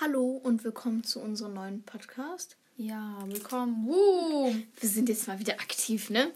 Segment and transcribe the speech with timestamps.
[0.00, 2.56] Hallo und willkommen zu unserem neuen Podcast.
[2.76, 3.86] Ja, willkommen.
[3.86, 4.52] Woo.
[4.80, 6.32] Wir sind jetzt mal wieder aktiv, ne?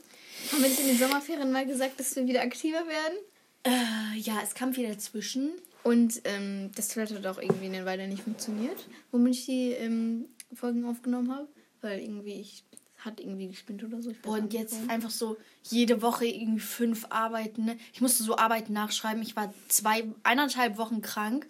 [0.52, 3.18] Haben wir nicht in den Sommerferien mal gesagt, dass wir wieder aktiver werden?
[3.64, 5.50] Äh, ja, es kam viel dazwischen.
[5.82, 10.26] Und ähm, das Toilette hat auch irgendwie eine Weile nicht funktioniert, womit ich die ähm,
[10.54, 11.48] Folgen aufgenommen habe.
[11.80, 12.62] Weil irgendwie ich
[12.98, 14.12] hat irgendwie gespinnt oder so.
[14.24, 14.90] Und jetzt warum.
[14.90, 17.64] einfach so jede Woche irgendwie fünf Arbeiten.
[17.64, 17.78] Ne?
[17.92, 19.22] Ich musste so Arbeiten nachschreiben.
[19.22, 21.48] Ich war zwei, eineinhalb Wochen krank.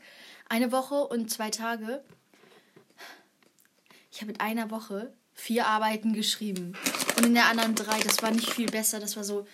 [0.49, 2.03] Eine Woche und zwei Tage.
[4.11, 6.75] Ich habe in einer Woche vier Arbeiten geschrieben.
[7.17, 8.01] Und in der anderen drei.
[8.01, 8.99] Das war nicht viel besser.
[9.01, 9.47] Das war so,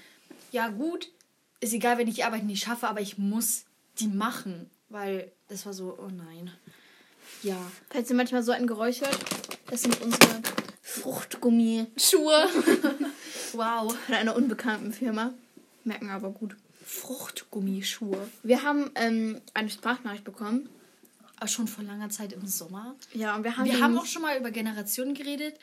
[0.52, 1.10] ja gut,
[1.60, 3.64] ist egal, wenn ich die Arbeit nicht schaffe, aber ich muss
[3.98, 4.70] die machen.
[4.88, 6.50] Weil das war so, oh nein.
[7.42, 7.56] Ja.
[7.90, 9.18] Falls ihr manchmal so ein Geräusch hört,
[9.66, 10.40] das sind unsere
[10.82, 12.48] Fruchtgummischuhe
[13.52, 13.96] Wow.
[14.06, 15.34] von einer unbekannten Firma.
[15.84, 16.56] Merken aber gut.
[16.84, 18.28] Fruchtgummischuhe.
[18.42, 20.68] Wir haben ähm, eine Sprachnachricht bekommen.
[21.36, 22.94] Aber schon vor langer Zeit im Sommer.
[23.12, 25.56] Ja, und wir haben Wir haben nicht- auch schon mal über Generationen geredet,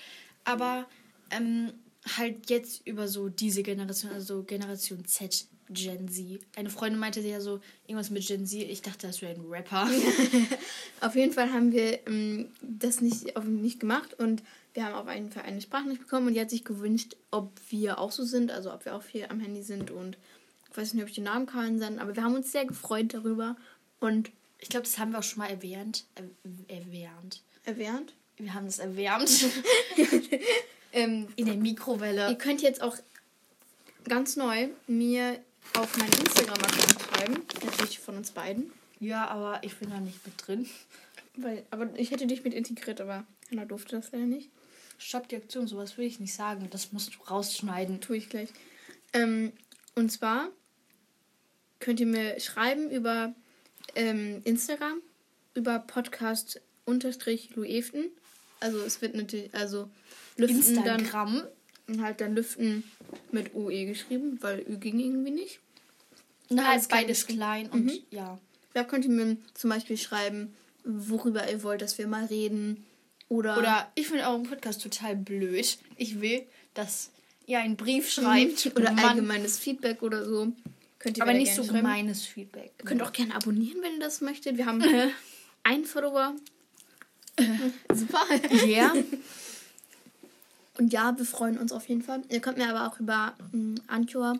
[0.43, 0.85] aber
[1.29, 1.71] ähm,
[2.17, 6.41] halt jetzt über so diese Generation, also Generation Z, Gen Z.
[6.57, 8.61] Eine Freundin meinte ja so irgendwas mit Gen Z.
[8.69, 9.87] Ich dachte, das wäre ein Rapper.
[11.01, 15.13] Auf jeden Fall haben wir ähm, das nicht, auf, nicht gemacht und wir haben auf
[15.13, 18.51] jeden Fall eine Sprachnachricht bekommen und die hat sich gewünscht, ob wir auch so sind,
[18.51, 20.17] also ob wir auch viel am Handy sind und
[20.69, 23.13] ich weiß nicht, ob ich den Namen kann sein, aber wir haben uns sehr gefreut
[23.13, 23.57] darüber
[23.99, 26.05] und Ich glaube, das haben wir auch schon mal erwähnt.
[26.15, 26.23] Er
[26.77, 27.41] erwärmt.
[27.65, 28.13] erwähnt.
[28.37, 29.29] Wir haben das erwärmt.
[30.93, 32.29] Ähm, In der Mikrowelle.
[32.29, 32.97] ihr könnt jetzt auch
[34.03, 35.39] ganz neu mir
[35.77, 40.33] auf meinen Instagram-Account schreiben, natürlich von uns beiden, Ja, aber ich bin da nicht mit
[40.45, 40.69] drin.
[41.37, 44.49] weil, aber ich hätte dich mit integriert, aber Hannah durfte das leider nicht.
[44.97, 46.67] Stopp die Aktion, sowas will ich nicht sagen.
[46.71, 48.01] Das musst du rausschneiden.
[48.01, 48.49] Tue ich gleich.
[49.13, 49.53] Ähm,
[49.95, 50.49] und zwar
[51.79, 53.33] könnt ihr mir schreiben über
[53.95, 55.01] ähm, Instagram,
[55.53, 58.05] über Podcast unterstrich Lueften.
[58.59, 59.89] Also es wird natürlich, also
[60.37, 61.43] Lüften Instagram.
[61.87, 62.83] dann halt dann Lüften
[63.31, 65.59] mit UE geschrieben, weil Ü ging irgendwie nicht.
[66.49, 68.39] Na, halt beides klein klein und ja.
[68.73, 70.53] Da könnt ihr mir zum Beispiel schreiben,
[70.83, 72.85] worüber ihr wollt, dass wir mal reden.
[73.27, 75.77] Oder, Oder ich finde euren Podcast total blöd.
[75.97, 76.43] Ich will,
[76.73, 77.11] dass
[77.47, 78.71] ihr einen Brief schreibt.
[78.75, 80.51] oder allgemeines Feedback oder so.
[81.01, 81.77] Könnt ihr aber nicht so schreiben.
[81.77, 82.73] gemeines Feedback.
[82.77, 84.57] Ihr könnt auch gerne abonnieren, wenn ihr das möchtet.
[84.57, 84.83] Wir haben
[85.63, 86.35] einen Follower.
[87.93, 88.23] Super.
[88.67, 88.93] Ja.
[90.77, 92.21] Und ja, wir freuen uns auf jeden Fall.
[92.29, 94.39] Ihr könnt mir aber auch über ähm, Anchor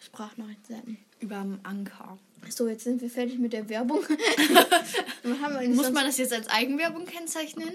[0.00, 0.98] Sprachnachrichten senden.
[1.20, 2.18] Überm Anker.
[2.48, 4.00] So, jetzt sind wir fertig mit der Werbung.
[5.22, 7.70] Muss man das jetzt als Eigenwerbung kennzeichnen?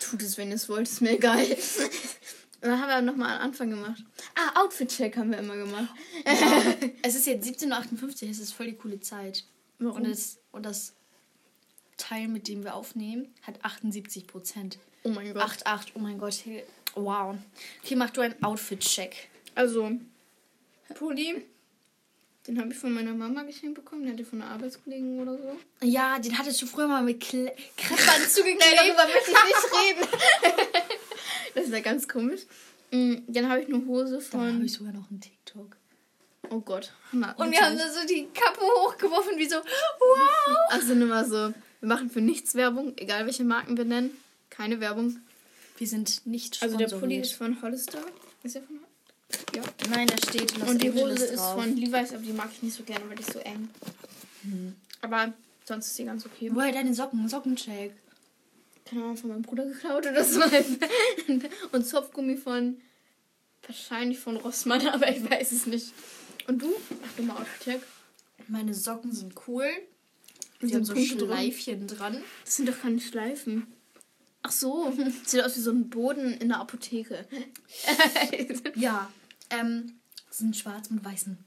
[0.00, 1.46] Tut es, wenn ihr es wollt, ist mir egal.
[2.62, 4.02] Und dann haben wir nochmal am Anfang gemacht.
[4.34, 5.88] Ah, Outfit-Check haben wir immer gemacht.
[7.02, 9.44] Es ist jetzt 17.58 Uhr, es ist voll die coole Zeit.
[9.78, 9.96] Warum?
[9.96, 10.92] Und das, und das
[11.96, 14.78] Teil, mit dem wir aufnehmen, hat 78 Prozent.
[15.02, 15.42] Oh mein Gott.
[15.42, 16.34] 8, 8, oh mein Gott.
[16.44, 17.36] hey, Wow.
[17.82, 19.28] Okay, mach du einen Outfit-Check.
[19.54, 19.92] Also,
[20.94, 21.44] Pulli.
[22.46, 24.02] Den habe ich von meiner Mama geschenkt bekommen.
[24.02, 25.58] Den hatte ich von einer Arbeitskollegen oder so.
[25.82, 28.96] Ja, den hattest du früher mal mit Kle Kreppern zugeklebt.
[28.96, 30.08] möchte ich nicht reden.
[31.54, 32.42] das wäre ganz komisch.
[32.90, 34.64] Mm, Dann habe ich eine Hose Dann habe von.
[34.64, 35.76] ich sogar noch einen TikTok.
[36.50, 36.92] Oh Gott.
[37.12, 40.56] Hannah, Und wir haben da so die Kappe hochgeworfen, wie so, wow.
[40.70, 41.52] Also nur mal so.
[41.80, 44.10] Wir machen für nichts Werbung, egal welche Marken wir nennen.
[44.50, 45.18] Keine Werbung.
[45.78, 48.00] Wir sind nicht Also der Pulli ist von Hollister.
[48.42, 49.56] Ist der von Hollister?
[49.56, 49.62] Ja.
[49.90, 51.54] Nein, da steht Los Und die Hose ist drauf.
[51.62, 53.68] von Levi's, aber die mag ich nicht so gerne, weil die ist so eng.
[55.02, 55.32] Aber
[55.66, 56.50] sonst ist sie ganz okay.
[56.52, 57.28] Woher deine Socken?
[57.28, 57.92] Sockencheck.
[58.90, 60.40] Keine Ahnung, von meinem Bruder geklaut oder so.
[61.72, 62.80] Und Zopfgummi von.
[63.64, 65.92] Wahrscheinlich von Rossmann, aber ich weiß es nicht.
[66.48, 66.74] Und du?
[67.04, 67.82] Ach du mal Outcheck.
[68.48, 69.68] Meine Socken sind cool.
[70.60, 71.26] Die Mit haben so Punkte.
[71.26, 72.20] Schleifchen dran.
[72.44, 73.68] Das sind doch keine Schleifen.
[74.42, 74.92] Ach so.
[75.24, 77.28] Sieht aus wie so ein Boden in der Apotheke.
[78.74, 79.10] Ja.
[79.50, 80.00] Ähm,
[80.30, 81.38] sind schwarz mit weißen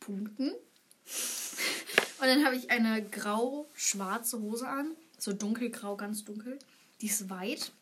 [0.00, 0.50] Punkten.
[0.50, 4.96] Und dann habe ich eine grau-schwarze Hose an.
[5.18, 6.58] So dunkelgrau, ganz dunkel.
[7.00, 7.72] Die ist weit.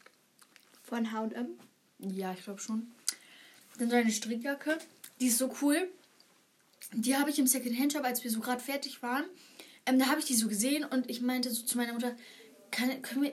[0.82, 1.49] Von H&M.
[1.99, 2.93] Ja, ich glaube schon.
[3.79, 4.79] Dann so eine Strickjacke.
[5.20, 5.88] Die ist so cool.
[6.93, 9.25] Die habe ich im Second-Hand-Shop, als wir so gerade fertig waren.
[9.87, 12.14] Ähm, da habe ich die so gesehen und ich meinte so zu meiner Mutter,
[12.70, 13.32] kann, können wir,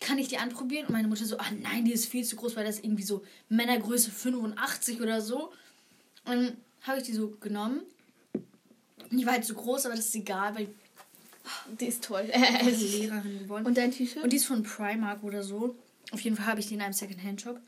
[0.00, 0.86] kann, ich die anprobieren?
[0.86, 3.24] Und meine Mutter so, ah nein, die ist viel zu groß, weil das irgendwie so
[3.48, 5.52] Männergröße 85 oder so.
[6.24, 7.82] Und dann habe ich die so genommen.
[9.10, 10.68] Die war halt so groß, aber das ist egal, weil
[11.80, 12.30] Die ist toll.
[12.64, 13.66] die Lehrerin geworden.
[13.66, 14.22] Und dein T-Shirt?
[14.22, 15.76] Und die ist von Primark oder so.
[16.12, 17.60] Auf jeden Fall habe ich die in einem Second-Hand-Shop.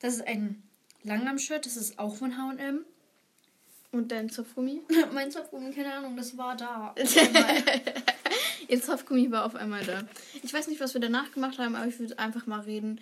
[0.00, 0.62] Das ist ein
[1.02, 2.84] Langarm-Shirt, das ist auch von H&M.
[3.92, 4.82] Und dein Zopfgummi?
[5.12, 6.94] mein Zopfgummi, keine Ahnung, das war da.
[8.68, 10.02] Jetzt Haftgummi war auf einmal da.
[10.42, 13.00] Ich weiß nicht, was wir danach gemacht haben, aber ich würde einfach mal reden.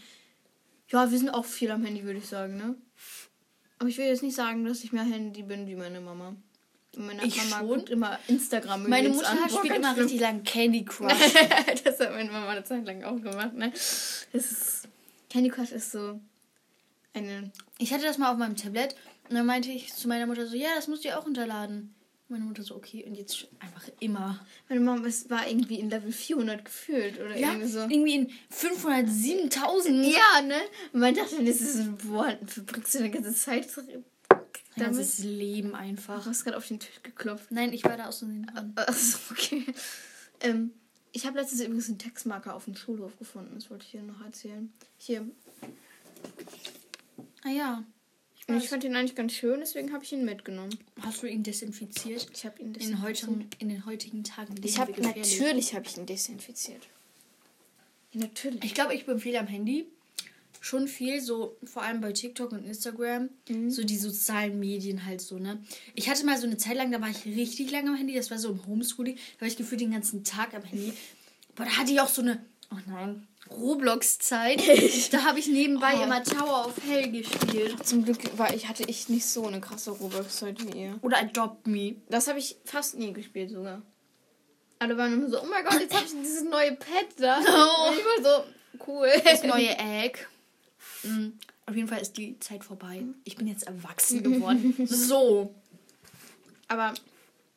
[0.89, 2.77] Ja, wir sind auch viel am Handy, würde ich sagen, ne?
[3.79, 6.37] Aber ich will jetzt nicht sagen, dass ich mehr Handy bin wie meine Mama.
[6.97, 8.89] Meine Ich Mama immer Instagram.
[8.89, 9.39] Meine Mutter an.
[9.51, 10.05] Spielt immer schlimm.
[10.05, 11.13] richtig lang Candy Crush.
[11.85, 13.71] das hat meine Mama eine Zeit lang auch gemacht, ne?
[13.71, 14.89] Das ist.
[15.31, 16.21] Candy Crush ist so
[17.13, 17.51] eine.
[17.79, 18.95] Ich hatte das mal auf meinem Tablet
[19.29, 21.95] und dann meinte ich zu meiner Mutter so, ja, das musst du auch runterladen.
[22.29, 24.45] Meine Mutter so, okay, und jetzt einfach immer.
[24.69, 27.81] Meine Mama es war irgendwie in Level 400 gefühlt oder Ja, irgendwie so.
[27.81, 30.11] irgendwie in 507.000.
[30.11, 30.57] Ja, ne?
[30.93, 33.67] Und man dachte, das ist, boah, verbringst du eine ganze Zeit
[34.77, 35.01] Das damit?
[35.01, 36.23] ist Leben Ach, einfach.
[36.25, 37.51] du hast gerade auf den Tisch geklopft.
[37.51, 38.73] Nein, ich war da aus dran.
[38.77, 39.65] Achso, okay.
[40.41, 40.73] Ähm,
[41.13, 43.53] ich habe letztens übrigens einen Textmarker auf dem Schulhof gefunden.
[43.55, 44.73] Das wollte ich hier noch erzählen.
[44.99, 45.25] Hier.
[47.45, 47.85] Ah ja.
[48.37, 50.77] Ich Und ich fand ihn eigentlich ganz schön, deswegen habe ich ihn mitgenommen.
[51.01, 52.27] Hast du ihn desinfiziert?
[52.35, 53.07] Ich habe ihn In, desinfiziert.
[53.09, 56.87] heutigen, in den heutigen Tagen Ich habe natürlich habe ich ihn desinfiziert.
[58.13, 58.63] Ja, natürlich.
[58.65, 59.87] Ich glaube, ich bin viel am Handy.
[60.65, 63.29] Schon viel, so vor allem bei TikTok und Instagram.
[63.69, 65.63] So die sozialen Medien halt so, ne?
[65.95, 68.15] Ich hatte mal so eine Zeit lang, da war ich richtig lange am Handy.
[68.15, 69.17] Das war so im Homeschooling.
[69.17, 70.95] Da war ich gefühlt den ganzen Tag am Handy.
[71.55, 74.63] Aber da hatte ich auch so eine, oh nein, Roblox-Zeit.
[75.13, 76.05] da habe ich nebenbei Oh.
[76.05, 77.87] immer Tower of Hell gespielt.
[77.87, 80.99] Zum Glück war ich, hatte ich nicht so eine krasse Roblox-Zeit wie ihr.
[81.03, 81.97] Oder Adopt Me.
[82.09, 83.83] Das habe ich fast nie gespielt sogar.
[84.79, 87.39] Alle waren immer so, oh mein Gott, jetzt habe ich dieses neue Pad da.
[87.47, 87.91] Oh.
[87.91, 88.45] Und ich war so,
[88.87, 89.09] cool.
[89.25, 90.21] Das neue Egg.
[91.05, 91.33] Mm,
[91.67, 93.03] Auf jeden Fall ist die Zeit vorbei.
[93.25, 94.75] Ich bin jetzt erwachsen geworden.
[94.87, 95.55] so.
[96.69, 96.95] Aber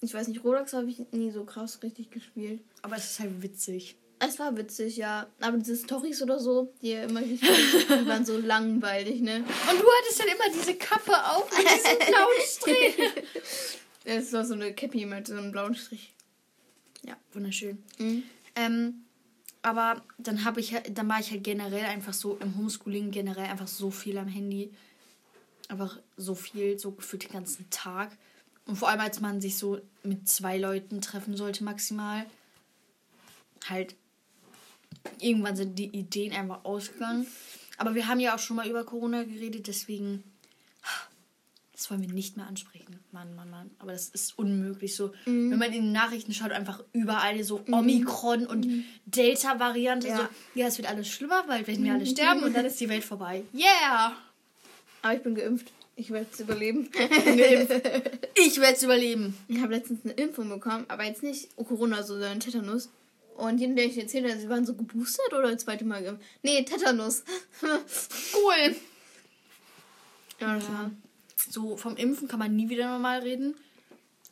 [0.01, 2.61] ich weiß nicht, Roblox habe ich nie so krass richtig gespielt.
[2.81, 3.95] Aber es ist halt witzig.
[4.19, 5.27] Es war witzig, ja.
[5.39, 9.37] Aber diese Storys oder so, die immer gespielt die waren so langweilig, ne?
[9.37, 12.97] Und du hattest dann immer diese Kappe auf mit diesem blauen Strich.
[14.05, 16.13] Es war so eine Cappy mit so einem blauen Strich.
[17.03, 17.77] Ja, wunderschön.
[17.99, 18.23] Mhm.
[18.55, 19.03] Ähm,
[19.67, 23.67] aber dann habe ich dann war ich halt generell einfach so im Homeschooling generell einfach
[23.67, 24.71] so viel am Handy.
[25.67, 28.17] Einfach so viel, so gefühlt den ganzen Tag.
[28.65, 32.25] Und vor allem, als man sich so mit zwei Leuten treffen sollte, maximal.
[33.67, 33.95] Halt,
[35.19, 37.27] irgendwann sind die Ideen einfach ausgegangen.
[37.77, 40.23] Aber wir haben ja auch schon mal über Corona geredet, deswegen.
[41.77, 42.99] Das wollen wir nicht mehr ansprechen.
[43.11, 43.69] Mann, Mann, Mann.
[43.77, 45.13] Aber das ist unmöglich so.
[45.25, 45.51] Mhm.
[45.51, 50.07] Wenn man in den Nachrichten schaut, einfach überall so Omikron und Delta-Variante.
[50.07, 50.15] Ja.
[50.15, 50.19] Mhm.
[50.19, 52.89] So, ja, es wird alles schlimmer, weil wenn wir alle sterben und dann ist die
[52.89, 53.43] Welt vorbei.
[53.53, 54.17] Yeah!
[55.03, 55.71] Aber ich bin geimpft.
[55.95, 56.89] Ich werde es überleben.
[58.33, 59.37] Ich werde es überleben.
[59.47, 62.89] Ich habe letztens eine Impfung bekommen, aber jetzt nicht Corona, sondern Tetanus.
[63.35, 66.25] Und jedem, der ich erzählt habe, sie waren so geboostert oder das zweite Mal geimpft?
[66.41, 67.23] Nee, Tetanus.
[68.33, 68.75] Cool.
[70.39, 70.91] ja, war.
[71.49, 73.55] So, vom Impfen kann man nie wieder normal reden.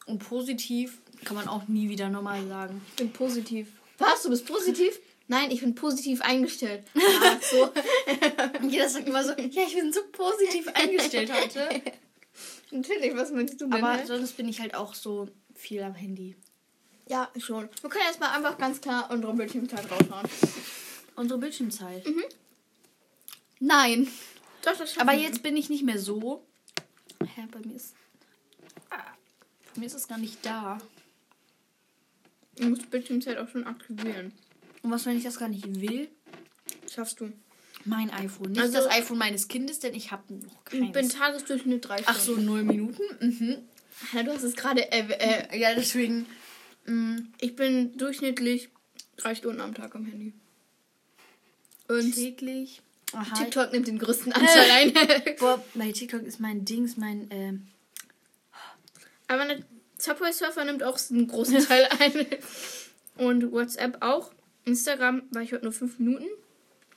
[0.06, 2.81] Und positiv kann man auch nie wieder normal sagen.
[2.89, 3.67] Ich bin positiv.
[3.97, 4.23] Was?
[4.23, 5.00] Du bist positiv?
[5.27, 6.83] Nein, ich bin positiv eingestellt.
[6.95, 7.69] Ach so.
[8.67, 11.81] Jeder sagt immer so, ja, ich bin so positiv eingestellt heute.
[12.71, 13.73] Natürlich, was meinst du denn?
[13.73, 14.06] Aber ne?
[14.06, 16.35] sonst bin ich halt auch so viel am Handy.
[17.07, 17.69] Ja, schon.
[17.81, 20.27] Wir können jetzt mal einfach ganz klar unsere Bildschirmzeit raushauen.
[21.15, 22.06] Unsere Bildschirmzeit.
[23.59, 24.07] Nein.
[24.63, 26.44] Doch, das Aber jetzt bin ich nicht mehr so.
[27.27, 27.95] Hä, bei mir ist.
[28.89, 29.04] Ah,
[29.74, 30.77] bei mir ist es gar nicht da.
[32.57, 34.31] Du musst Bildschirmzeit auch schon aktivieren.
[34.81, 36.09] Und was, wenn ich das gar nicht will?
[36.92, 37.31] Schaffst du.
[37.83, 38.52] Mein iPhone.
[38.52, 41.14] Nicht Also- das iPhone meines Kindes, denn ich habe noch Ich bin keins.
[41.14, 42.45] Tagesdurchschnitt drei Ach so, Stunden.
[42.45, 43.04] null Minuten?
[43.19, 43.57] Mhm.
[44.14, 44.92] Ja, du hast es gerade.
[44.92, 45.07] Äh,
[45.52, 46.26] äh, Ja, deswegen.
[46.85, 48.69] mm, ich bin durchschnittlich
[49.18, 50.33] drei Stunden am Tag am Handy.
[51.88, 52.81] Und täglich.
[53.14, 53.35] Aha.
[53.35, 54.94] TikTok nimmt den größten Anteil ein.
[55.40, 57.28] Boah, bei TikTok ist mein Dings, mein.
[57.30, 57.68] ähm,
[59.28, 59.45] Aber
[59.97, 62.26] Subway Surfer nimmt auch einen großen Teil ein.
[63.18, 64.31] Und WhatsApp auch.
[64.66, 66.26] Instagram war ich heute nur fünf Minuten.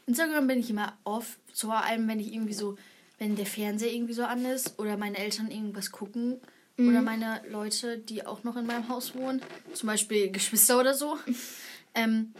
[0.07, 1.39] Instagram bin ich immer off.
[1.55, 2.77] Vor allem, wenn ich irgendwie so.
[3.19, 6.41] Wenn der Fernseher irgendwie so an ist oder meine Eltern irgendwas gucken.
[6.81, 9.43] Oder meine Leute, die auch noch in meinem Haus wohnen.
[9.75, 11.19] Zum Beispiel Geschwister oder so.
[11.97, 12.33] ähm,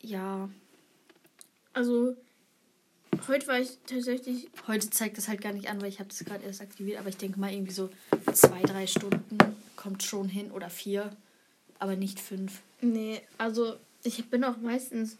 [0.00, 0.48] ja.
[1.74, 2.16] Also,
[3.28, 4.48] heute war ich tatsächlich.
[4.66, 6.98] Heute zeigt das halt gar nicht an, weil ich habe das gerade erst aktiviert.
[6.98, 7.90] Aber ich denke mal irgendwie so
[8.32, 9.38] zwei, drei Stunden
[9.76, 11.14] kommt schon hin oder vier.
[11.78, 12.60] Aber nicht fünf.
[12.80, 15.16] Nee, also, ich bin auch meistens.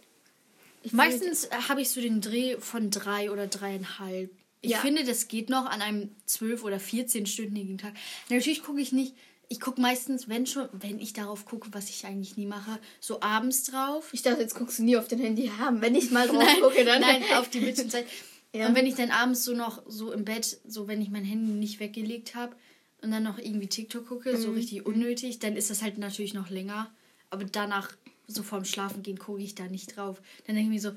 [0.85, 4.31] Ich Meistens habe ich so den Dreh von drei oder dreieinhalb.
[4.63, 4.79] Ich Ja.
[4.79, 7.95] finde, das geht noch an einem zwölf- oder 14-stündigen Tag.
[8.31, 9.15] Natürlich gucke ich nicht.
[9.53, 13.21] Ich gucke meistens, wenn schon, wenn ich darauf gucke, was ich eigentlich nie mache, so
[13.21, 14.09] abends drauf.
[14.15, 15.83] Ich dachte, jetzt guckst du nie auf dein Handy haben.
[15.83, 17.03] Wenn ich mal drauf gucke, dann.
[17.03, 18.07] Nein, auf die Bildschirmzeit.
[18.55, 18.69] Ja.
[18.69, 21.53] Und wenn ich dann abends so noch so im Bett, so wenn ich mein Handy
[21.53, 22.57] nicht weggelegt habe
[23.03, 24.55] und dann noch irgendwie TikTok gucke, so Mhm.
[24.55, 26.91] richtig unnötig, dann ist das halt natürlich noch länger.
[27.29, 27.93] Aber danach
[28.29, 30.23] so vorm Schlafen gehen gucke ich da nicht drauf.
[30.47, 30.97] Dann denke ich mir so,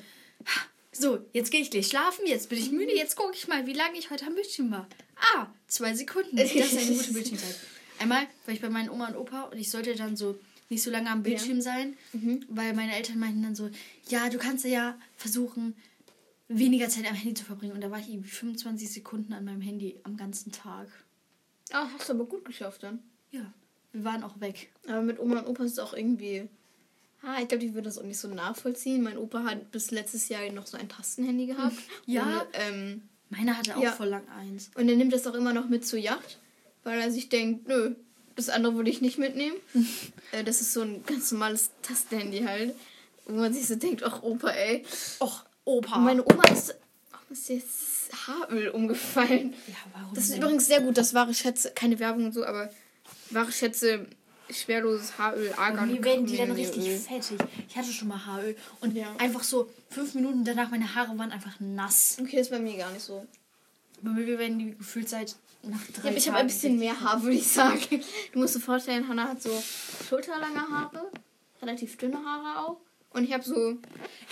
[0.93, 3.73] so, jetzt gehe ich gleich schlafen, jetzt bin ich müde, jetzt gucke ich mal, wie
[3.73, 4.87] lange ich heute am Bildschirm war.
[5.35, 6.37] Ah, zwei Sekunden.
[6.37, 7.55] Das ist eine gute Bildschirmzeit.
[7.99, 10.37] Einmal war ich bei meinen Oma und Opa und ich sollte dann so
[10.69, 11.61] nicht so lange am Bildschirm ja.
[11.61, 12.43] sein, mhm.
[12.49, 13.69] weil meine Eltern meinten dann so,
[14.09, 15.75] ja, du kannst ja versuchen,
[16.47, 17.73] weniger Zeit am Handy zu verbringen.
[17.73, 20.87] Und da war ich irgendwie 25 Sekunden an meinem Handy am ganzen Tag.
[21.71, 22.99] Ah, hast du aber gut geschafft dann.
[23.31, 23.51] Ja,
[23.91, 24.69] wir waren auch weg.
[24.87, 26.47] Aber mit Oma und Opa ist es auch irgendwie.
[27.21, 29.01] Ah, ich glaube, die würden das auch nicht so nachvollziehen.
[29.01, 31.77] Mein Opa hat bis letztes Jahr noch so ein Tastenhandy gehabt.
[32.05, 32.41] ja.
[32.41, 33.91] Und, ähm, Meiner hatte auch ja.
[33.91, 34.69] voll lang eins.
[34.75, 36.39] Und er nimmt das auch immer noch mit zur Yacht,
[36.85, 37.95] weil er sich denkt, nö,
[38.37, 39.57] das andere würde ich nicht mitnehmen.
[40.31, 42.73] äh, das ist so ein ganz normales Tastenhandy halt.
[43.25, 44.85] Wo man sich so denkt, ach Opa, ey.
[45.19, 45.97] Och, Opa.
[45.97, 46.75] Meine Oma ist,
[47.11, 49.53] oh, ist jetzt Haaröl umgefallen.
[49.67, 50.13] Ja, warum?
[50.13, 50.41] Das ist denn?
[50.41, 52.69] übrigens sehr gut, das wahre Schätze, keine Werbung und so, aber
[53.31, 54.05] wahre Schätze,
[54.51, 55.91] schwerloses Haaröl, Argan.
[55.91, 56.97] Mir werden die dann richtig Öl.
[56.97, 57.39] fettig.
[57.67, 59.07] Ich hatte schon mal Haaröl und ja.
[59.17, 62.17] einfach so fünf Minuten danach, meine Haare waren einfach nass.
[62.21, 63.25] Okay, das ist bei mir gar nicht so.
[64.01, 67.21] Bei mir werden die gefühlt seit nach drei ja, Ich habe ein bisschen mehr Haar,
[67.23, 67.79] würde ich sagen.
[68.31, 69.51] Du musst dir vorstellen, Hannah hat so
[70.07, 71.11] schulterlange Haare,
[71.61, 72.77] relativ dünne Haare auch.
[73.15, 73.77] Und ich habe so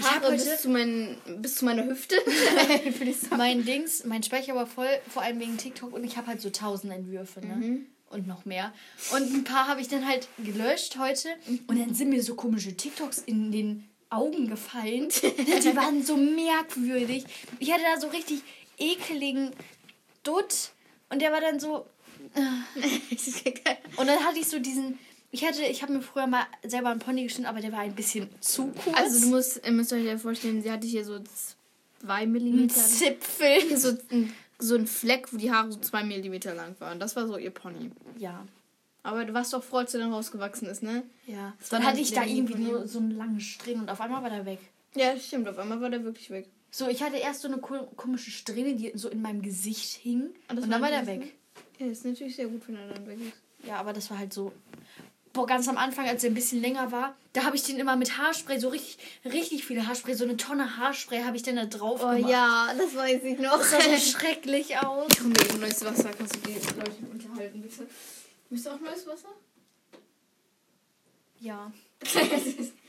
[0.03, 2.17] Haare bis zu, mein, bis zu meiner Hüfte.
[3.37, 5.93] mein Dings, mein Speicher war voll, vor allem wegen TikTok.
[5.93, 7.55] Und ich habe halt so tausend Entwürfe, ne?
[7.55, 7.85] Mhm.
[8.09, 8.73] Und noch mehr.
[9.15, 11.29] Und ein paar habe ich dann halt gelöscht heute.
[11.65, 15.07] Und dann sind mir so komische TikToks in den Augen gefallen.
[15.23, 17.25] Die waren so merkwürdig.
[17.59, 18.43] Ich hatte da so richtig
[18.77, 19.51] ekeligen
[20.23, 20.71] Dutt.
[21.09, 21.85] Und der war dann so.
[23.97, 24.97] und dann hatte ich so diesen
[25.33, 27.95] ich hatte, ich habe mir früher mal selber einen Pony geschnitten, aber der war ein
[27.95, 28.95] bisschen zu kurz.
[28.95, 31.19] Also du musst, ihr müsst euch ja vorstellen, sie hatte hier so
[31.99, 32.75] zwei Millimeter.
[32.75, 33.77] Ein Zipfel.
[33.77, 33.97] So
[34.59, 36.99] so ein Fleck, wo die Haare so zwei Millimeter lang waren.
[36.99, 37.89] Das war so ihr Pony.
[38.17, 38.45] Ja.
[39.03, 41.03] Aber du warst doch froh, als er dann rausgewachsen ist, ne?
[41.27, 41.53] Ja.
[41.69, 44.45] Dann hatte ich da irgendwie nur so einen langen Strähne und auf einmal war der
[44.45, 44.59] weg.
[44.95, 45.47] Ja, stimmt.
[45.47, 46.47] Auf einmal war der wirklich weg.
[46.71, 50.29] So, ich hatte erst so eine komische Strähne, die so in meinem Gesicht hing.
[50.49, 51.33] Und, und dann war der weg.
[51.77, 53.67] Ja, ist natürlich sehr gut, wenn er dann weg ist.
[53.67, 54.51] Ja, aber das war halt so
[55.33, 57.95] boah, ganz am Anfang, als er ein bisschen länger war, da habe ich den immer
[57.95, 61.65] mit Haarspray, so richtig, richtig viele Haarspray, so eine Tonne Haarspray habe ich dann da
[61.65, 62.31] drauf oh, gemacht.
[62.31, 63.57] ja, das weiß ich noch.
[63.57, 65.07] Das sah so schrecklich aus.
[65.11, 67.87] Ich hole mir eben neues Wasser, kannst du die Leute unterhalten, bitte?
[68.53, 69.29] Möchtest du auch neues Wasser?
[71.39, 71.71] Ja.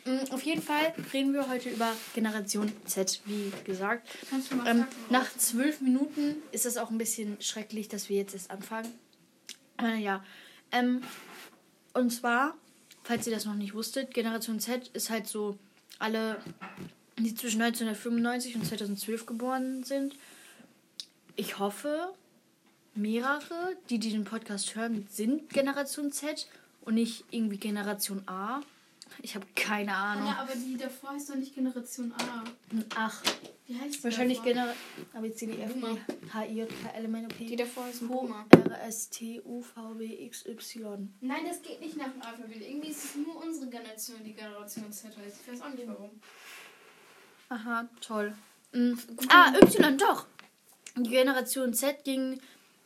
[0.07, 4.07] Mm, auf jeden Fall reden wir heute über Generation Z, wie gesagt.
[4.29, 8.19] Kannst du mal ähm, nach zwölf Minuten ist es auch ein bisschen schrecklich, dass wir
[8.19, 8.93] jetzt erst anfangen.
[9.81, 10.23] Äh, ja.
[10.73, 11.03] Ähm,
[11.95, 12.55] und zwar,
[13.03, 15.57] falls ihr das noch nicht wusstet, Generation Z ist halt so
[15.99, 16.37] alle,
[17.19, 20.19] die zwischen 1995 und 2012 geboren sind.
[21.35, 22.13] Ich hoffe,
[22.97, 26.49] mehrere, die diesen Podcast hören, sind Generation Z
[26.83, 28.61] und nicht irgendwie Generation A.
[29.23, 30.27] Ich habe keine Ahnung.
[30.27, 32.45] Ja, aber die davor heißt doch nicht Generation A.
[32.97, 33.23] Ach.
[33.67, 34.77] Wie heißt die Wahrscheinlich Generation.
[35.15, 35.75] Aber jetzt die F,
[36.33, 37.47] H, I, K, L, M, N, O, P.
[37.47, 38.45] Die davor ist Boomer.
[38.51, 41.15] R, S, T, U, V, W, X, Y.
[41.21, 42.61] Nein, das geht nicht nach dem Alphabet.
[42.61, 45.41] Irgendwie ist es nur unsere Generation, die Generation Z heißt.
[45.43, 46.11] Ich weiß auch nicht warum.
[47.49, 48.35] Aha, toll.
[48.73, 48.99] Mhm.
[49.29, 50.27] Ah, Y, doch.
[50.97, 52.41] Die Generation Z ging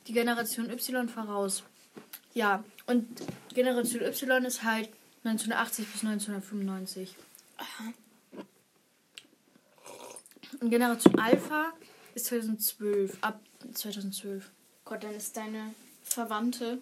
[0.08, 1.62] die Generation Y voraus.
[2.34, 3.06] Ja, und
[3.54, 4.88] Generation Y ist halt
[5.24, 7.14] 1980 bis 1995.
[7.58, 7.92] Aha.
[10.60, 11.72] Und Generation Alpha
[12.14, 13.40] ist 2012, ab
[13.72, 14.50] 2012.
[14.84, 15.74] Gott, dann ist deine
[16.08, 16.78] Verwandte.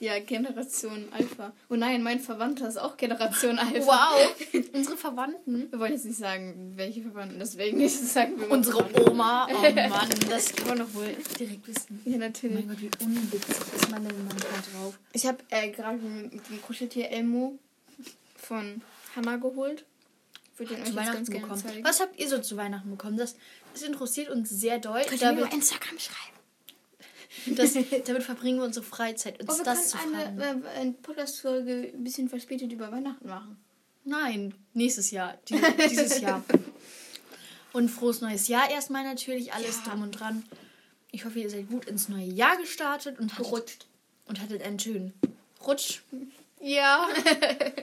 [0.00, 1.52] ja, Generation Alpha.
[1.68, 3.86] Oh nein, mein Verwandter ist auch Generation Alpha.
[3.86, 4.64] Wow.
[4.72, 5.70] Unsere Verwandten.
[5.70, 9.48] Wir wollen jetzt nicht sagen, welche Verwandten, deswegen nicht sagen wir Unsere Oma.
[9.56, 12.00] Oh Mann, das kann man doch wohl direkt wissen.
[12.04, 12.64] Ja, natürlich.
[12.64, 14.98] Oh mein Gott, wie unwitzig ist man denn manchmal drauf.
[15.12, 17.58] Ich habe äh, gerade den Kuscheltier Elmo
[18.36, 18.82] von
[19.14, 19.84] Hannah geholt.
[20.56, 21.62] Würde den zu Weihnachten bekommen.
[21.82, 23.16] Was habt ihr so zu Weihnachten bekommen?
[23.16, 23.36] Das,
[23.72, 25.02] das interessiert uns sehr doll.
[25.08, 26.33] Könnt ihr mir Instagram schreiben?
[27.46, 27.74] Das,
[28.06, 29.40] damit verbringen wir unsere Freizeit.
[29.40, 33.56] Uns oh, das zu eine, äh, eine Podcast-Folge ein bisschen verspätet über Weihnachten machen.
[34.04, 35.38] Nein, nächstes Jahr.
[35.48, 36.44] Die, dieses Jahr.
[37.72, 39.52] Und frohes neues Jahr erstmal natürlich.
[39.52, 39.90] Alles ja.
[39.90, 40.44] drum und dran.
[41.10, 43.86] Ich hoffe, ihr seid gut ins neue Jahr gestartet und hattet.
[44.26, 45.12] Und hattet einen schönen
[45.66, 46.00] Rutsch.
[46.60, 47.08] Ja.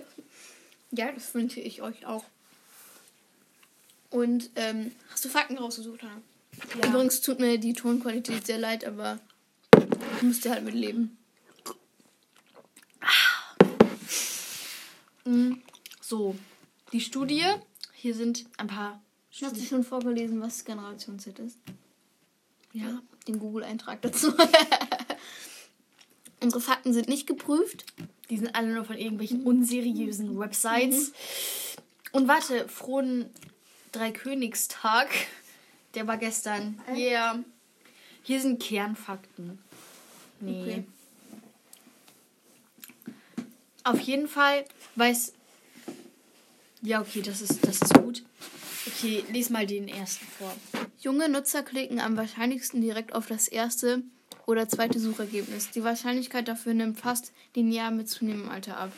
[0.91, 2.23] ja, das wünsche ich euch auch.
[4.09, 6.21] Und ähm, hast du Fakten rausgesucht, Hannah?
[6.81, 6.89] Ja.
[6.89, 9.19] Übrigens tut mir die Tonqualität sehr leid, aber
[10.21, 11.17] ich müsste halt mit leben.
[15.25, 15.63] Mhm.
[15.99, 16.35] So,
[16.91, 17.43] die Studie.
[17.93, 19.01] Hier sind ein paar.
[19.41, 21.57] Hast du schon vorgelesen, was Generation Z ist?
[22.71, 24.31] Ja, den Google-Eintrag dazu.
[26.39, 27.85] Unsere Fakten sind nicht geprüft.
[28.29, 31.13] Die sind alle nur von irgendwelchen unseriösen Websites.
[32.11, 33.31] Und warte, frohen
[33.91, 35.09] Dreikönigstag.
[35.95, 36.79] Der war gestern.
[36.95, 37.39] Yeah.
[38.21, 39.59] Hier sind Kernfakten.
[40.41, 40.61] Nee.
[40.61, 40.83] Okay.
[43.83, 45.33] Auf jeden Fall weiß.
[46.81, 48.23] Ja, okay, das ist, das ist gut.
[48.87, 50.53] Okay, lies mal den ersten vor.
[50.99, 54.03] Junge Nutzer klicken am wahrscheinlichsten direkt auf das erste
[54.45, 55.69] oder zweite Suchergebnis.
[55.71, 58.91] Die Wahrscheinlichkeit dafür nimmt fast linear mit zunehmendem Alter ab.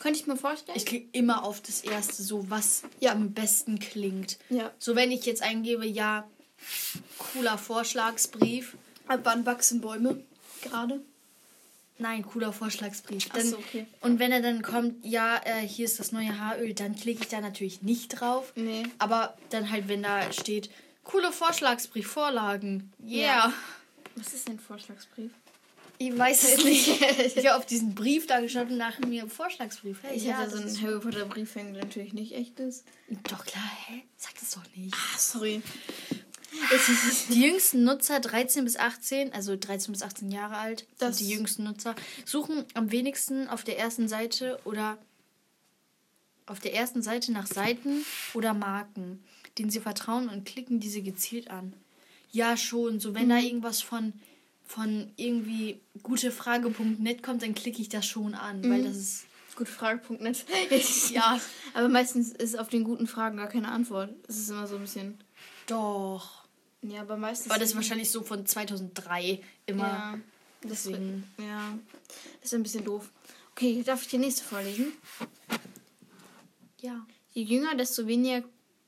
[0.00, 0.76] Könnte ich mir vorstellen?
[0.76, 3.12] Ich klicke immer auf das erste, so was Ja.
[3.12, 4.38] am besten klingt.
[4.50, 4.72] ja.
[4.78, 6.28] So, wenn ich jetzt eingebe, ja,
[7.18, 8.76] cooler Vorschlagsbrief.
[9.06, 10.22] Ab wann wachsen Bäume?
[10.62, 11.00] Gerade?
[11.98, 13.28] Nein, cooler Vorschlagsbrief.
[13.28, 13.86] Dann, so, okay.
[14.00, 17.28] Und wenn er dann kommt, ja, äh, hier ist das neue Haaröl, dann klicke ich
[17.28, 18.52] da natürlich nicht drauf.
[18.56, 18.84] Nee.
[18.98, 20.70] Aber dann halt, wenn da steht,
[21.04, 22.92] coole Vorschlagsbrief, Vorlagen.
[23.04, 23.20] Yeah.
[23.20, 23.52] Ja.
[24.16, 25.30] Was ist denn Vorschlagsbrief?
[25.98, 27.00] Ich weiß es nicht.
[27.36, 29.98] ich habe auf diesen Brief da geschaut und nach mir Vorschlagsbrief.
[30.02, 32.84] Hey, Ich ja, hatte so einen Harry Potter Brief der natürlich nicht echt ist.
[33.30, 34.02] Doch klar, hä?
[34.16, 34.92] Sag das doch nicht.
[34.94, 35.62] Ah, sorry.
[37.30, 41.34] Die jüngsten Nutzer 13 bis 18, also 13 bis 18 Jahre alt, Das- sind die
[41.34, 41.94] jüngsten Nutzer,
[42.24, 44.98] suchen am wenigsten auf der ersten Seite oder
[46.46, 48.04] auf der ersten Seite nach Seiten
[48.34, 49.22] oder Marken,
[49.58, 51.72] denen sie vertrauen und klicken diese gezielt an.
[52.30, 53.00] Ja, schon.
[53.00, 54.12] So, wenn da irgendwas von,
[54.66, 59.24] von irgendwie gutefrage.net kommt, dann klicke ich das schon an, weil das ist.
[59.54, 60.44] Gutefrage.net.
[61.10, 61.38] Ja.
[61.74, 64.10] Aber meistens ist auf den guten Fragen gar keine Antwort.
[64.26, 65.18] Es ist immer so ein bisschen.
[65.66, 66.41] Doch.
[66.82, 67.50] Ja, aber meistens.
[67.50, 69.82] Aber das wahrscheinlich so von 2003 immer.
[69.82, 70.18] Ja.
[70.64, 71.24] Deswegen.
[71.36, 71.50] Deswegen.
[71.50, 71.78] Ja.
[72.40, 73.10] Das ist ein bisschen doof.
[73.52, 74.92] Okay, darf ich die nächste vorlesen?
[76.80, 77.06] Ja.
[77.32, 78.42] Je jünger, desto weniger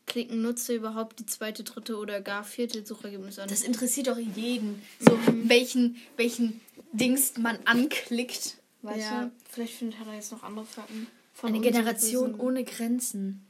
[0.06, 3.48] klicken Nutzer überhaupt die zweite, dritte oder gar vierte Suchergebnis an.
[3.48, 4.82] Das interessiert doch jeden.
[5.00, 6.60] So, welchen, welchen
[6.92, 8.58] Dings man anklickt.
[8.82, 9.32] Weißt ja, du?
[9.50, 11.06] vielleicht findet er jetzt noch andere Fakten.
[11.32, 13.46] Von Eine Generation ohne Grenzen.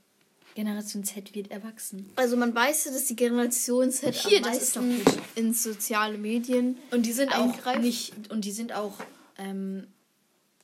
[0.55, 2.11] Generation Z wird erwachsen.
[2.17, 5.23] Also man weiß ja, dass die Generation Z Hier, am das ist doch meisten gut.
[5.35, 7.83] in soziale Medien Und die sind auch Eingreifen?
[7.83, 8.95] nicht und die sind auch
[9.39, 9.87] ähm,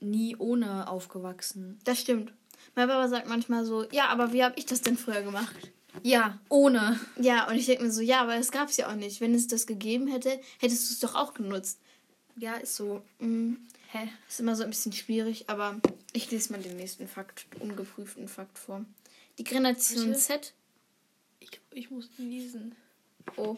[0.01, 1.79] nie ohne aufgewachsen.
[1.85, 2.33] Das stimmt.
[2.77, 5.55] Mein Papa sagt manchmal so, ja, aber wie habe ich das denn früher gemacht?
[6.05, 7.01] Ja, ohne.
[7.19, 9.21] Ja, und ich denke mir so, ja, aber es gab es ja auch nicht.
[9.21, 11.81] Wenn es das gegeben hätte, hättest du es doch auch genutzt.
[12.37, 13.03] Ja, ist so.
[13.19, 13.59] Mhm.
[13.91, 14.09] Hä?
[14.29, 15.81] Ist immer so ein bisschen schwierig, aber
[16.13, 18.85] ich lese mal den nächsten Fakt, ungeprüften Fakt vor.
[19.41, 20.19] Die Generation Bitte?
[20.19, 20.53] Z.
[21.39, 22.77] Ich, ich muss lesen.
[23.37, 23.57] Oh.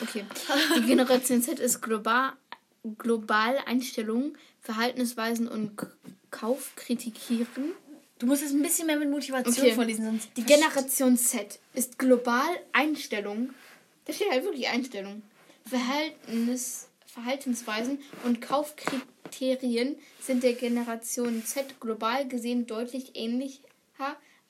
[0.00, 0.24] Okay.
[0.76, 2.32] Die Generation Z ist global,
[2.98, 5.86] global Einstellungen, Verhaltensweisen und K
[6.32, 7.74] Kaufkritikieren.
[8.18, 9.74] Du musst es ein bisschen mehr mit Motivation Okay.
[9.76, 10.30] vorlesen, sonst.
[10.36, 13.54] Die Generation Z ist global Einstellung.
[14.06, 15.22] Da steht halt wirklich Einstellung.
[15.64, 23.62] Verhältnis, Verhaltensweisen und Kaufkriterien sind der Generation Z global gesehen deutlich ähnlicher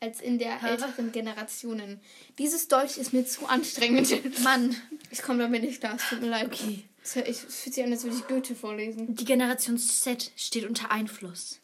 [0.00, 0.70] als in der Hä?
[0.70, 2.00] älteren Generationen.
[2.38, 4.08] Dieses Deutsch ist mir zu anstrengend.
[4.42, 4.74] Mann.
[5.10, 6.46] Ich komme damit nicht klar, es tut mir leid.
[6.46, 6.84] Okay.
[7.02, 9.14] Ich- es fühlt sich an, als würde ich Goethe vorlesen.
[9.14, 11.60] Die Generation Z steht unter Einfluss.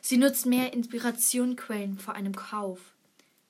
[0.00, 2.80] Sie nutzt mehr Inspirationquellen vor einem Kauf.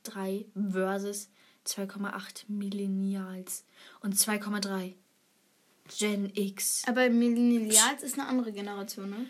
[0.02, 1.28] 3 versus
[1.64, 3.64] 2,8 Millennials
[4.00, 4.94] und 2,3
[5.96, 6.82] Gen X.
[6.86, 9.26] Aber Millennials ist eine andere Generation, ne?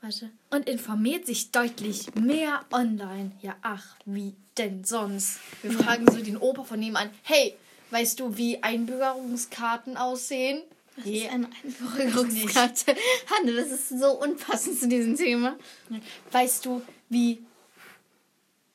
[0.00, 0.30] Warte.
[0.50, 3.32] Und informiert sich deutlich mehr online.
[3.42, 5.40] Ja, ach, wie denn sonst?
[5.62, 7.10] Wir fragen so den Opa von nebenan.
[7.22, 7.56] Hey,
[7.90, 10.62] weißt du, wie Einbürgerungskarten aussehen?
[10.96, 12.96] Das ist eine Einbürgerungskarte.
[13.30, 15.56] Hanne, das ist so unpassend zu diesem Thema.
[16.30, 17.40] Weißt du, wie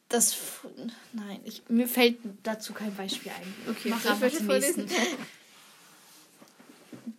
[0.09, 0.35] das.
[1.13, 3.71] Nein, ich, mir fällt dazu kein Beispiel ein.
[3.71, 4.89] Okay, mach ich einfach weiter den vorlesen?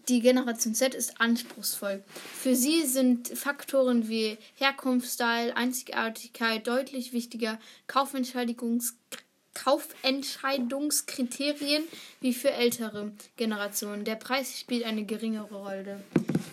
[0.09, 2.03] Die Generation Z ist anspruchsvoll.
[2.35, 8.97] Für sie sind Faktoren wie Herkunft, Style, Einzigartigkeit deutlich wichtiger Kaufentscheidungs
[10.55, 11.85] Kaufentscheidungskriterien
[12.21, 14.05] wie für ältere Generationen.
[14.05, 16.03] Der Preis spielt eine geringere Rolle.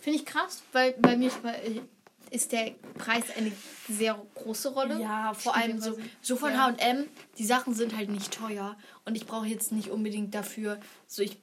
[0.02, 1.82] Finde ich krass, weil bei mir sp-
[2.30, 3.52] ist der Preis eine
[3.90, 5.00] sehr große Rolle.
[5.02, 6.74] Ja, vor allem so, so von Ja.
[6.80, 7.06] HM,
[7.38, 8.78] die Sachen sind halt nicht teuer.
[9.06, 11.38] Und ich brauche jetzt nicht unbedingt dafür, so ich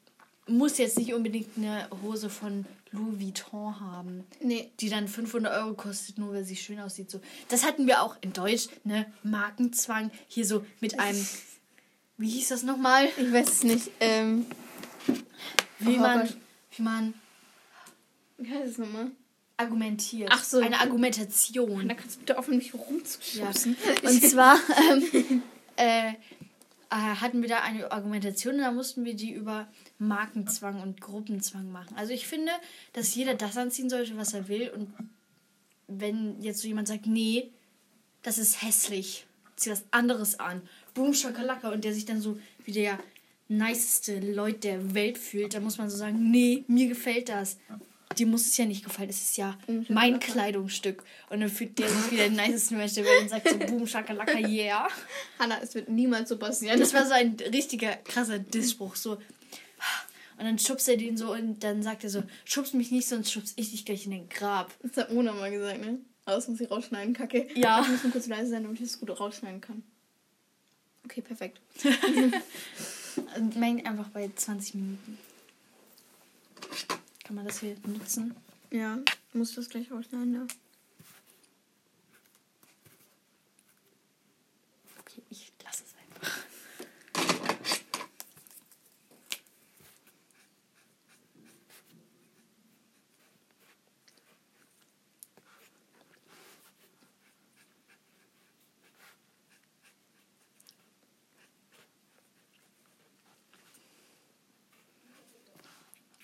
[0.49, 4.25] muss jetzt nicht unbedingt eine Hose von Louis Vuitton haben.
[4.41, 7.11] Nee, die dann 500 Euro kostet, nur weil sie schön aussieht.
[7.11, 7.21] So.
[7.49, 9.07] Das hatten wir auch in Deutsch, ne?
[9.23, 10.11] Markenzwang.
[10.27, 11.27] Hier so mit einem.
[12.17, 13.09] Wie hieß das nochmal?
[13.17, 13.91] ich weiß es nicht.
[14.01, 14.47] Ähm,
[15.79, 16.29] Wie Oh man,
[16.77, 17.15] wie man
[18.39, 19.11] wie heißt es nochmal?
[19.57, 20.31] argumentiert.
[20.33, 20.59] Ach so.
[20.61, 21.89] Eine Argumentation.
[21.89, 22.81] Da kannst du bitte aufhören, mich Ja.
[22.81, 23.77] rumzuschubsen.
[24.03, 24.57] Und zwar,
[24.91, 25.43] ähm,
[25.77, 26.13] äh,
[26.91, 31.71] äh, hatten wir da eine Argumentation und da mussten wir die über Markenzwang und Gruppenzwang
[31.71, 31.97] machen.
[31.97, 32.53] Also ich finde,
[32.93, 34.71] dass jeder das anziehen sollte, was er will.
[34.71, 34.93] Und
[35.87, 37.51] wenn jetzt so jemand sagt, nee,
[38.23, 40.63] das ist hässlich, zieh was anderes an,
[40.95, 42.99] boom, Schakalaka, und der sich dann so wie der
[43.49, 47.59] niceste Leute der Welt fühlt, dann muss man so sagen, nee, mir gefällt das.
[48.17, 50.19] Dir muss es ja nicht gefallen, es ist ja Boom, mein.
[50.19, 51.05] Kleidungsstück.
[51.29, 53.87] Und dann fühlt der sich wie der niceste Mensch der Welt und sagt so, boom,
[53.87, 54.89] Schakalaka, yeah.
[55.39, 56.81] Hanna, es wird niemals so passieren.
[56.81, 58.97] Das war so ein richtiger krasser Dissspruch.
[58.97, 59.13] So.
[59.13, 63.33] Und dann schubst er den so und dann sagt er so, schubst mich nicht, sonst
[63.33, 64.73] schubst ich dich gleich in den Grab.
[64.83, 65.99] Das hat Mona mal gesagt, ne?
[66.25, 67.49] Aber das muss ich rausschneiden, kacke.
[67.55, 67.81] Ja.
[67.83, 69.83] Ich muss nur kurz leise sein, damit ich das gut rausschneiden kann.
[71.05, 71.61] Okay, perfekt.
[73.57, 75.19] Mein einfach bei 20 Minuten.
[77.29, 78.35] Kann man das hier nutzen?
[78.71, 78.99] Ja,
[79.35, 80.47] muss das gleich rausschneiden, ja.
[85.01, 86.39] Okay, ich lasse es einfach.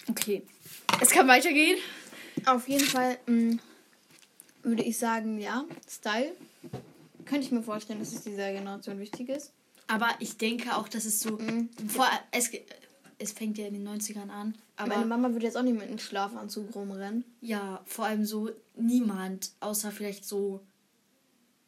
[0.09, 0.43] Okay.
[1.05, 1.77] Es kann weitergehen.
[2.47, 3.59] Auf jeden Fall mh,
[4.63, 6.33] würde ich sagen, ja, Style.
[7.27, 9.53] Könnte ich mir vorstellen, dass es dieser Generation wichtig ist.
[9.87, 11.37] Aber ich denke auch, dass es so.
[11.37, 11.69] Mhm.
[11.89, 12.51] Vor, es,
[13.19, 14.55] es fängt ja in den 90ern an.
[14.79, 17.23] Meine Aber Mama würde jetzt auch nicht mit einem Schlafanzug rumrennen.
[17.43, 20.61] ja, vor allem so niemand, außer vielleicht so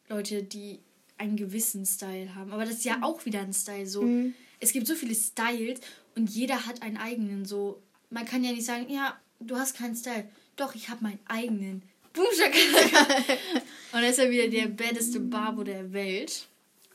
[0.09, 0.81] Leute, die
[1.18, 2.53] einen gewissen Style haben.
[2.53, 3.87] Aber das ist ja auch wieder ein Style.
[3.87, 4.01] So.
[4.01, 4.33] Mhm.
[4.61, 5.81] Es gibt so viele Styles
[6.14, 7.44] und jeder hat einen eigenen.
[7.44, 7.83] So.
[8.09, 10.29] Man kann ja nicht sagen, ja, du hast keinen Style.
[10.57, 11.83] Doch, ich habe meinen eigenen.
[12.12, 13.12] Boom, shakalaka.
[13.92, 16.46] Und er ist ja wieder der baddeste Barbo der Welt.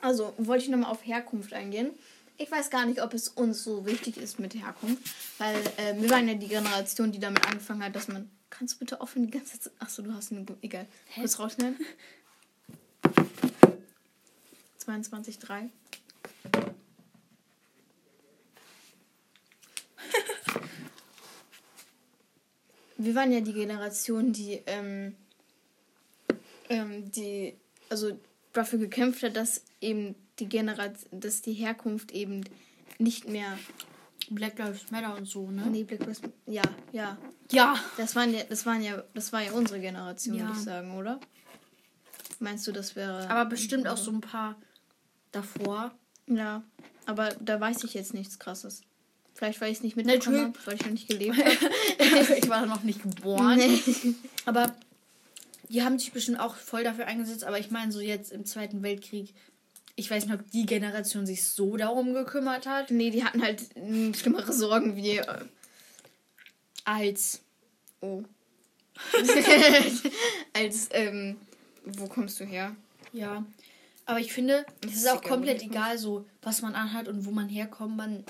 [0.02, 1.92] Also, wollte ich nochmal auf Herkunft eingehen.
[2.38, 5.04] Ich weiß gar nicht, ob es uns so wichtig ist mit Herkunft,
[5.38, 8.30] weil äh, wir waren ja die Generation, die damit angefangen hat, dass man.
[8.50, 9.72] Kannst du bitte aufhören, die ganze Zeit.
[9.80, 10.46] Achso, du hast eine.
[10.62, 10.88] Egal.
[11.06, 11.22] Hä?
[11.22, 11.78] Kurz rausschneiden.
[14.86, 15.70] 22,3.
[23.04, 25.16] Wir waren ja die Generation, die, ähm,
[26.70, 27.56] ähm, die,
[27.90, 28.18] also
[28.54, 32.44] dafür gekämpft hat, dass eben die Generation, dass die Herkunft eben
[33.00, 33.58] nicht mehr.
[34.30, 35.66] Black Lives Matter und so, ne?
[35.70, 36.62] Nee, Black Lives- ja,
[36.94, 37.18] ja.
[37.52, 37.76] Ja.
[37.98, 40.46] Das waren ja, das waren ja, das war ja unsere Generation, Ja.
[40.46, 41.20] würde ich sagen, oder?
[42.40, 43.30] Meinst du, das wäre.
[43.30, 44.56] Aber bestimmt auch so ein paar
[45.34, 45.92] davor.
[46.28, 46.64] Ja,
[47.06, 48.84] aber da weiß ich jetzt nichts krasses.
[49.34, 50.68] Vielleicht, weil ich es nicht mitbekommen habe, Natürlich.
[50.68, 52.34] weil ich noch nicht gelebt habe.
[52.38, 53.58] ich war noch nicht geboren.
[53.58, 53.82] Nee.
[54.46, 54.76] Aber
[55.70, 57.44] die haben sich bestimmt auch voll dafür eingesetzt.
[57.44, 59.34] Aber ich meine, so jetzt im Zweiten Weltkrieg,
[59.96, 63.64] ich weiß nicht, ob die Generation sich so darum gekümmert hat, nee, die hatten halt
[63.76, 65.18] mm, schlimmere Sorgen wie.
[65.18, 65.46] Äh,
[66.86, 67.42] als.
[68.02, 68.24] oh.
[70.54, 71.38] Als, ähm,
[71.86, 72.76] wo kommst du her?
[73.14, 73.44] Ja.
[74.06, 77.50] Aber ich finde, es ist auch komplett egal, so was man anhat und wo man
[77.50, 77.98] herkommt.
[77.98, 78.24] Man,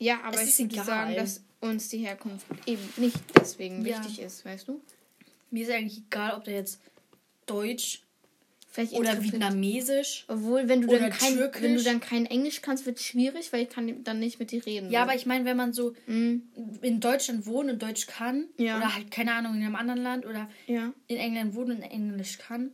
[0.00, 4.02] Ja, aber Es ich würde sagen, dass uns die Herkunft eben nicht deswegen Ja.
[4.02, 4.80] wichtig ist, weißt du?
[5.52, 6.80] mir ist eigentlich egal, ob der jetzt
[7.46, 8.02] Deutsch
[8.72, 10.24] Vielleicht oder Vietnamesisch.
[10.28, 11.60] Obwohl, wenn du, Oder dann kein, Türkisch.
[11.62, 14.52] wenn du dann kein Englisch kannst, wird es schwierig, weil ich kann dann nicht mit
[14.52, 14.92] dir reden.
[14.92, 15.02] Ja, so.
[15.08, 16.36] aber ich meine, wenn man so Mm,
[16.82, 18.76] in Deutschland wohnt und Deutsch kann, Ja.
[18.76, 20.92] oder halt, keine Ahnung, in einem anderen Land oder ja.
[21.08, 22.70] in England wohnt und Englisch kann,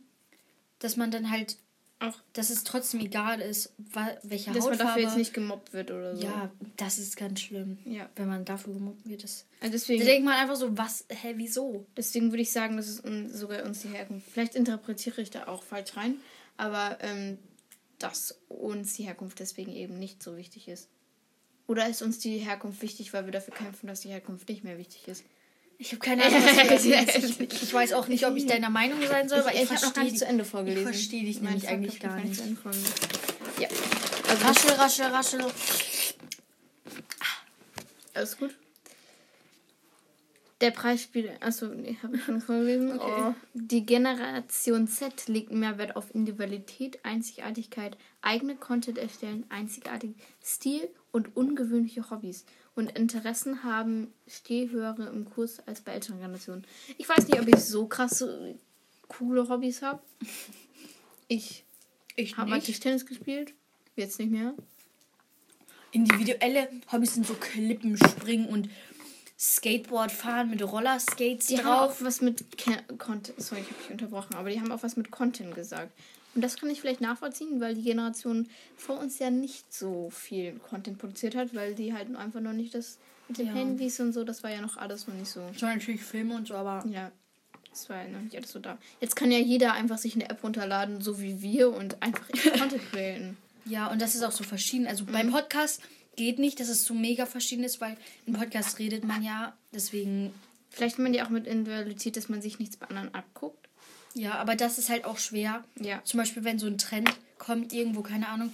[0.77, 1.57] dass man dann halt
[1.99, 4.83] Auch, dass es trotzdem egal ist, wa- welche dass man Hautfarbe.
[4.83, 6.23] dafür jetzt nicht gemobbt wird oder so.
[6.23, 7.79] ja, das ist ganz schlimm.
[7.85, 8.07] Ja.
[8.15, 9.23] Wenn man dafür gemobbt wird.
[9.23, 11.87] Das Also da deswegen, denkt man einfach so, was, hä, wieso?
[11.97, 14.29] deswegen würde ich sagen, dass es un, sogar uns die Herkunft.
[14.29, 16.17] Vielleicht interpretiere ich da auch falsch rein,
[16.55, 17.39] aber ähm,
[17.97, 20.89] dass uns die Herkunft deswegen eben nicht so wichtig ist.
[21.65, 24.77] Oder ist uns die Herkunft wichtig, weil wir dafür kämpfen, dass die Herkunft nicht mehr
[24.77, 25.23] wichtig ist?
[25.79, 26.89] Ich habe keine Ahnung, was du
[27.43, 29.85] ich, ich weiß auch nicht, ob ich deiner Meinung sein soll, weil ich, ich habe
[29.85, 30.81] noch gar nicht zu Ende vorgelesen.
[30.81, 32.41] Ich verstehe dich nämlich eigentlich ich noch gar nicht.
[33.59, 33.67] Ja.
[34.27, 35.45] Also Raschel, raschel, raschel.
[38.13, 38.55] Alles gut.
[40.61, 41.29] Der Preis spielt.
[41.43, 42.99] Achso, nee, habe ich schon vorgelesen.
[42.99, 43.23] Okay.
[43.27, 43.33] Oh.
[43.53, 51.35] Die Generation Z legt mehr Wert auf Individualität, Einzigartigkeit, eigene Content erstellen, einzigartigen Stil und
[51.37, 52.45] ungewöhnliche Hobbys.
[52.77, 56.63] Und Interessen haben Stehhöhere im Kurs als bei älteren Generationen.
[56.99, 58.55] Ich weiß nicht, ob ich so krasse,
[59.07, 59.99] coole Hobbys habe.
[61.27, 61.65] Ich
[62.15, 62.61] Ich habe mal.
[62.61, 63.53] Tischtennis gespielt.
[63.95, 64.53] Jetzt nicht mehr.
[65.91, 68.69] Individuelle Hobbys sind so Klippen springen und
[69.39, 71.99] Skateboard fahren mit Rollerskates Die haben drauf.
[71.99, 73.41] auch was mit Ke- Content.
[73.41, 75.91] Sorry, ich habe dich unterbrochen, aber die haben auch was mit Content gesagt.
[76.37, 80.53] Und das kann ich vielleicht nachvollziehen, weil die Generation vor uns ja nicht so viel
[80.69, 83.53] Content produziert hat, weil die halt einfach noch nicht das mit den Ja.
[83.53, 85.41] Handys und so, das war ja noch alles noch nicht so.
[85.57, 87.11] Schon natürlich Filme und so, aber Ja,
[87.71, 88.77] das war ja noch nicht alles so da.
[89.01, 92.83] Jetzt kann ja jeder einfach sich eine App runterladen, so wie wir, und einfach Content
[92.91, 93.37] createn.
[93.65, 94.85] ja, und das ist auch so verschieden.
[94.85, 95.11] Also Mhm.
[95.11, 95.81] beim Podcast
[96.15, 97.97] geht nicht, dass es so mega verschieden ist, weil
[98.27, 99.57] im Podcast redet man ja.
[99.73, 100.31] Deswegen,
[100.69, 103.66] Vielleicht meint ihr auch mit Individualität, dass man sich nichts bei anderen abguckt.
[104.13, 105.63] Ja, aber das ist halt auch schwer.
[105.79, 106.03] Ja.
[106.03, 108.53] Zum Beispiel, wenn so ein Trend kommt, irgendwo, keine Ahnung.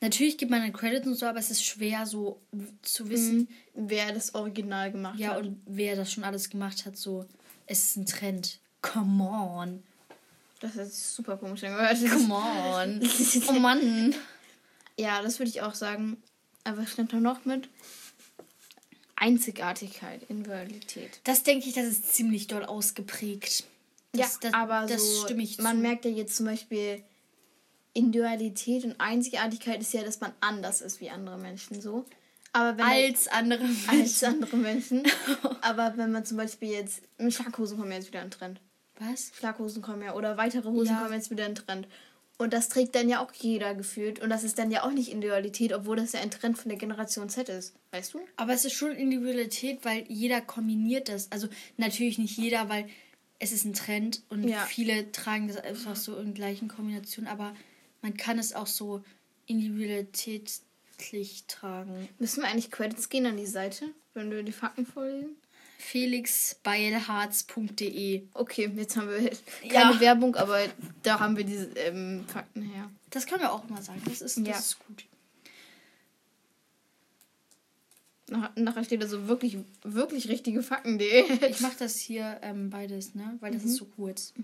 [0.00, 2.38] Natürlich gibt man einen Credit und so, aber es ist schwer so
[2.82, 5.38] zu wissen, Wer das Original gemacht ja, hat.
[5.38, 6.96] und wer das schon alles gemacht hat.
[6.96, 7.24] So,
[7.66, 8.58] es ist ein Trend.
[8.82, 9.82] Come on.
[10.60, 11.98] Das ist super komisch angehört.
[12.08, 13.00] Come on.
[13.48, 14.14] oh Mann.
[14.98, 16.22] Ja, das würde ich auch sagen.
[16.64, 17.68] Aber was stimmt da noch mit?
[19.16, 21.20] Einzigartigkeit, Individualität.
[21.24, 23.64] Das denke ich, das ist ziemlich doll ausgeprägt.
[24.14, 25.82] Das, ja, das, aber das so, stimme ich man zu.
[25.82, 27.02] merkt ja jetzt zum Beispiel,
[27.92, 32.04] Individualität und Einzigartigkeit ist ja, dass man anders ist wie andere Menschen so.
[32.52, 35.02] Aber wenn als andere als andere Menschen.
[35.60, 38.60] aber wenn man zum Beispiel jetzt, Schlaghosen kommen ja jetzt wieder in Trend.
[38.98, 39.32] Was?
[39.36, 41.02] Schlaghosen kommen ja oder weitere Hosen Ja.
[41.02, 41.88] kommen jetzt wieder in Trend.
[42.36, 44.20] Und das trägt dann ja auch jeder gefühlt.
[44.20, 46.78] Und das ist dann ja auch nicht Individualität, obwohl das ja ein Trend von der
[46.78, 47.74] Generation Z ist.
[47.92, 48.20] Weißt du?
[48.36, 51.30] Aber es ist schon Individualität, weil jeder kombiniert das.
[51.30, 52.88] Also natürlich nicht jeder, weil
[53.38, 54.64] es ist ein Trend und Ja.
[54.64, 57.28] viele tragen das einfach so in gleichen Kombinationen.
[57.30, 57.54] Aber
[58.02, 59.02] man kann es auch so
[59.46, 62.08] individualitätlich tragen.
[62.18, 65.36] Müssen wir eigentlich Credits gehen an die Seite, wenn wir die Fakten vorlesen?
[65.78, 69.30] felixbeilharz.de Okay, jetzt haben wir Ja.
[69.68, 70.60] keine Werbung, aber
[71.02, 72.90] da haben wir diese ähm, Fakten her.
[73.10, 74.00] Das können wir auch mal sagen.
[74.06, 74.58] Das ist, das Ja.
[74.58, 75.04] ist gut.
[76.94, 77.02] Nach,
[78.28, 81.24] nachher steht da so wirklich, wirklich richtige Fakten.de.
[81.50, 83.36] Ich mache das hier ähm, beides, ne?
[83.40, 84.32] Weil das ist so kurz.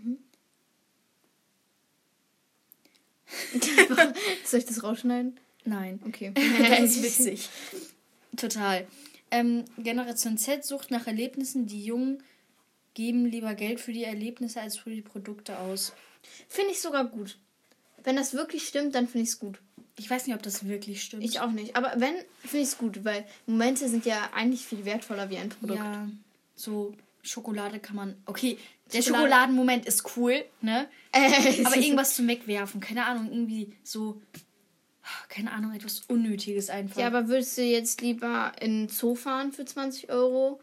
[4.44, 5.38] Soll ich das rausschneiden?
[5.64, 6.00] Nein.
[6.06, 6.32] Okay.
[6.68, 7.48] das ist witzig.
[8.36, 8.86] Total.
[9.30, 11.66] Ähm, Generation Z sucht nach Erlebnissen.
[11.66, 12.22] Die Jungen
[12.94, 15.92] geben lieber Geld für die Erlebnisse als für die Produkte aus.
[16.48, 17.38] Finde ich sogar gut.
[18.02, 19.60] Wenn das wirklich stimmt, dann finde ich es gut.
[19.96, 21.24] Ich weiß nicht, ob das wirklich stimmt.
[21.24, 21.76] Ich auch nicht.
[21.76, 25.48] Aber wenn, finde ich es gut, weil Momente sind ja eigentlich viel wertvoller wie ein
[25.50, 25.79] Produkt.
[25.79, 26.09] Ja,
[26.55, 28.16] so Schokolade kann man.
[28.26, 28.57] Okay,
[28.92, 30.88] der Schokolade- Schokoladenmoment ist cool, ne?
[31.12, 32.81] Äh, Aber irgendwas zum Wegwerfen.
[32.81, 34.20] Keine Ahnung, irgendwie so.
[35.29, 37.00] Keine Ahnung, etwas Unnötiges einfach.
[37.00, 40.61] Ja, aber würdest du jetzt lieber in den Zoo fahren für 20 Euro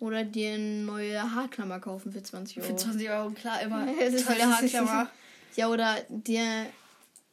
[0.00, 2.66] oder dir eine neue Haarklammer kaufen für 20 Euro?
[2.66, 3.86] für 20 Euro, klar, immer
[4.26, 5.10] tolle Haarklammer.
[5.54, 6.66] Ja, oder dir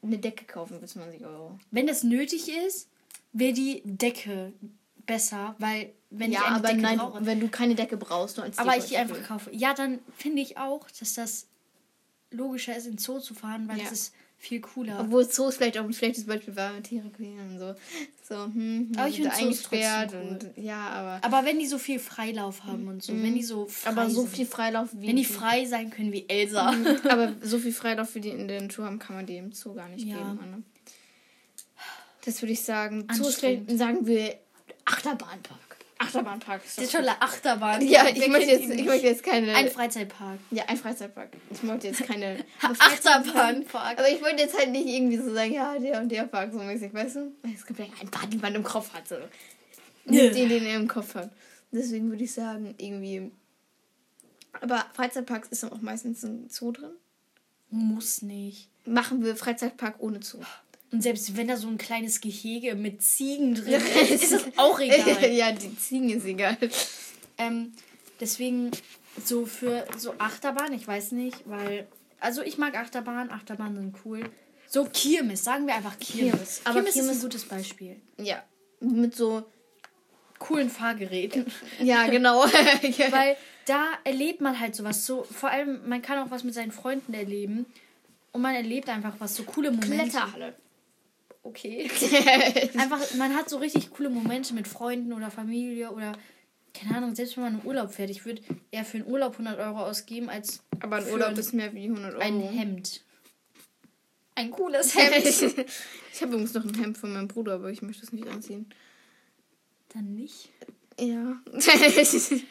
[0.04, 1.60] eine Decke kaufen für 20 Euro.
[1.72, 2.88] Wenn das nötig ist,
[3.34, 4.54] wäre die Decke
[5.06, 8.38] besser, weil wenn ja, ich eine aber Decke nein, brauche, wenn du keine Decke brauchst,
[8.38, 11.48] nur als aber ich die einfach kaufe, ja, dann finde ich auch, dass das
[12.32, 13.84] logischer ist, in den Zoo zu fahren, weil Ja.
[13.84, 15.00] das ist viel cooler.
[15.02, 17.76] Obwohl Zoos vielleicht auch ein schlechtes Beispiel war, mit Tiere quälen und so.
[18.28, 21.20] So, hm, Aber ich sind find Zoos eingesperrt trotzdem und ja, aber.
[21.26, 23.98] aber wenn die so viel Freilauf haben und so, wenn die so frei Mhm.
[24.00, 25.08] Aber so sind, viel Freilauf wie.
[25.08, 26.74] wenn die frei sein können wie Elsa.
[27.10, 29.74] aber so viel Freilauf wie die in den Tour haben, kann man die im Zoo
[29.76, 30.18] gar nicht Ja.
[30.18, 30.40] geben.
[30.42, 30.64] Anne.
[32.26, 33.08] Das würde ich sagen.
[33.14, 34.36] Zoo ist vielleicht, sagen wir
[34.86, 35.71] Achterbahnpark.
[36.02, 36.94] Achterbahnpark ist Der das.
[36.94, 37.82] tolle Achterbahn.
[37.88, 39.54] Ja, ich möchte, jetzt, ich möchte jetzt keine.
[39.56, 40.40] Ein Freizeitpark.
[40.52, 41.30] ja, ein Freizeitpark.
[41.52, 42.44] Ich möchte jetzt keine.
[42.62, 44.00] Achterbahnpark.
[44.00, 46.60] Aber ich wollte jetzt halt nicht irgendwie so sagen, ja, der und der Park so
[46.60, 47.32] mäßig, weißt du?
[47.54, 49.08] Es gibt ja einen Park, den man im Kopf hat.
[49.08, 49.16] So.
[50.06, 51.32] Nicht den, den er im Kopf hat.
[51.72, 53.32] Deswegen würde ich sagen, irgendwie.
[54.60, 56.92] Aber Freizeitparks ist dann auch meistens ein Zoo drin.
[57.70, 58.70] Muss nicht.
[58.86, 60.40] Machen wir Freizeitpark ohne Zoo.
[60.92, 64.80] Und selbst wenn da so ein kleines Gehege mit Ziegen drin ist, ist das auch
[64.80, 65.32] egal.
[65.32, 66.58] ja, die Ziegen ist egal.
[67.38, 67.74] ähm,
[68.20, 68.72] deswegen
[69.24, 71.88] so für so Achterbahn, ich weiß nicht, weil.
[72.20, 74.22] Also ich mag Achterbahn, Achterbahnen sind cool.
[74.68, 76.32] So Kirmes, sagen wir einfach Kirmes.
[76.32, 76.62] Kirmes.
[76.66, 77.96] Aber Kirmes, ist Kirmes- ein gutes Beispiel.
[78.18, 78.44] Ja.
[78.80, 79.44] Mit so.
[80.40, 81.46] Coolen Fahrgeräten.
[81.80, 82.42] Ja, genau.
[82.46, 85.06] Weil da erlebt man halt sowas.
[85.06, 87.66] So, vor allem, man kann auch was mit seinen Freunden erleben.
[88.32, 89.98] Und man erlebt einfach was, so coole Momente.
[90.10, 90.56] Kletterhalle.
[91.44, 91.90] Okay.
[92.78, 96.14] Einfach, man hat so richtig coole Momente mit Freunden oder Familie oder
[96.74, 98.10] keine Ahnung, selbst wenn man in Urlaub fährt.
[98.10, 101.54] Ich würde eher für einen Urlaub 100 Euro ausgeben als Aber ein für Urlaub ist
[101.54, 102.22] mehr wie 100 Euro.
[102.22, 103.02] ein Hemd.
[104.36, 105.26] Ein cooles Hemd.
[106.14, 108.70] Ich habe übrigens noch ein Hemd von meinem Bruder, aber ich möchte es nicht anziehen.
[109.90, 110.50] Dann nicht.
[111.00, 111.42] Ja.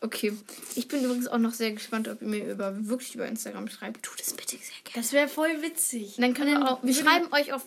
[0.00, 0.32] okay.
[0.74, 4.02] Ich bin übrigens auch noch sehr gespannt, ob ihr mir über, wirklich über Instagram schreibt.
[4.02, 4.94] Tut es bitte sehr gerne.
[4.94, 6.16] Das wäre voll witzig.
[6.16, 6.82] Und dann können wir auch.
[6.82, 7.64] Wir schreiben euch auf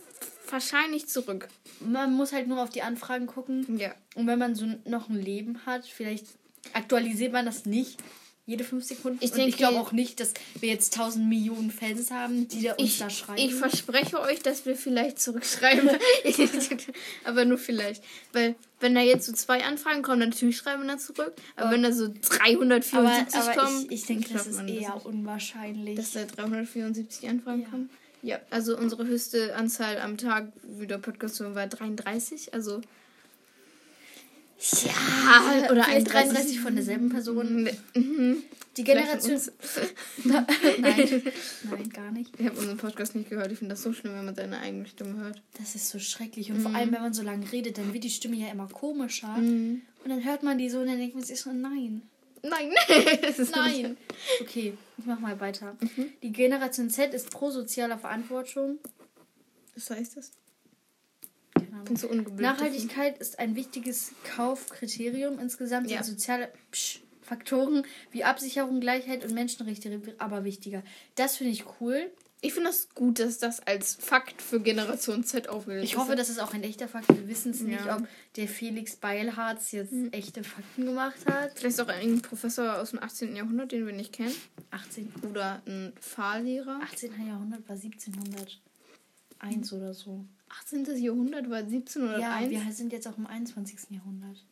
[0.52, 1.48] wahrscheinlich zurück.
[1.80, 3.78] Man muss halt nur auf die Anfragen gucken.
[3.78, 3.94] Ja.
[4.16, 6.26] Und wenn man so noch ein Leben hat, vielleicht
[6.74, 8.00] aktualisiert man das nicht
[8.46, 9.20] jede fünf Sekunden.
[9.22, 12.72] Ich denke- ich glaube auch nicht, dass wir jetzt tausend Millionen Fans haben, die da
[12.74, 13.40] uns Ich, da schreiben.
[13.40, 15.88] ich verspreche euch, dass wir vielleicht zurückschreiben.
[17.26, 18.04] aber nur vielleicht.
[18.34, 21.34] Weil, wenn da jetzt so zwei Anfragen kommen, dann natürlich schreiben wir dann zurück.
[21.56, 21.72] Aber Ja.
[21.74, 23.86] wenn da so aber 374 aber kommen.
[23.86, 25.96] ich, ich denke, das ist man eher unwahrscheinlich.
[25.96, 27.70] Dass da 374 Anfragen Ja.
[27.70, 27.90] kommen.
[28.22, 32.54] Ja, also unsere höchste Anzahl am Tag wieder Podcast hören war 33.
[32.54, 32.82] Also.
[34.84, 37.70] Ja, oder vielleicht 31 33 von derselben Person.
[37.94, 38.44] Mhm.
[38.76, 39.40] Die Generation.
[40.24, 40.46] Nein,
[41.64, 42.32] nein, gar nicht.
[42.38, 43.52] Ich habe unseren Podcast nicht gehört.
[43.52, 45.42] Ich finde das so schlimm, wenn man seine eigene Stimme hört.
[45.58, 46.52] Das ist so schrecklich.
[46.52, 49.36] Und vor allem, wenn man so lange redet, dann wird die Stimme ja immer komischer.
[49.36, 52.04] Und dann hört man die so und dann denkt man sich so, nein.
[52.44, 52.72] Nein,
[53.22, 53.98] das ist Nein.
[54.42, 55.76] Okay, ich mach mal weiter.
[56.24, 58.80] Die Generation Z ist pro sozialer Verantwortung.
[59.76, 60.32] Was heißt das?
[61.54, 62.08] Keine so.
[62.14, 65.40] Nachhaltigkeit ist ein wichtiges Kaufkriterium.
[65.40, 66.04] Insgesamt Ja.
[66.04, 70.84] sind soziale Psch, Faktoren wie Absicherung, Gleichheit und Menschenrechte aber wichtiger.
[71.16, 72.12] Das finde ich cool.
[72.42, 75.98] Ich finde das gut, dass das als Fakt für Generation Z aufgelegt Ich ist.
[76.00, 77.10] hoffe, das ist auch ein echter Fakt.
[77.10, 77.98] Wir wissen es nicht, Ja.
[77.98, 81.60] ob der Felix Beilharz jetzt echte Fakten gemacht hat.
[81.60, 83.36] Vielleicht auch ein Professor aus dem 18.
[83.36, 84.34] Jahrhundert, den wir nicht kennen.
[84.72, 86.80] 18, Oder ein Fahrlehrer.
[86.84, 87.28] 18.
[87.28, 90.24] Jahrhundert war 1701 oder so.
[90.50, 90.86] 18.
[90.96, 92.22] Jahrhundert war 1701.
[92.22, 93.80] Ja, wir sind jetzt auch im 21.
[93.92, 94.46] Jahrhundert.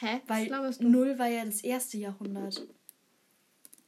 [0.00, 0.20] Hä?
[0.26, 0.88] Weil Was laberst du?
[0.88, 2.66] Null war ja das erste Jahrhundert.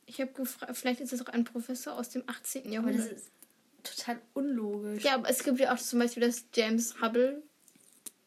[0.07, 2.63] Ich habe gefragt, vielleicht ist es auch ein Professor aus dem 18.
[2.63, 3.13] Aber Jahrhundert.
[3.13, 3.31] das ist
[3.83, 5.05] total unlogisch.
[5.05, 7.43] ja, aber es gibt ja auch zum Beispiel das James Hubble.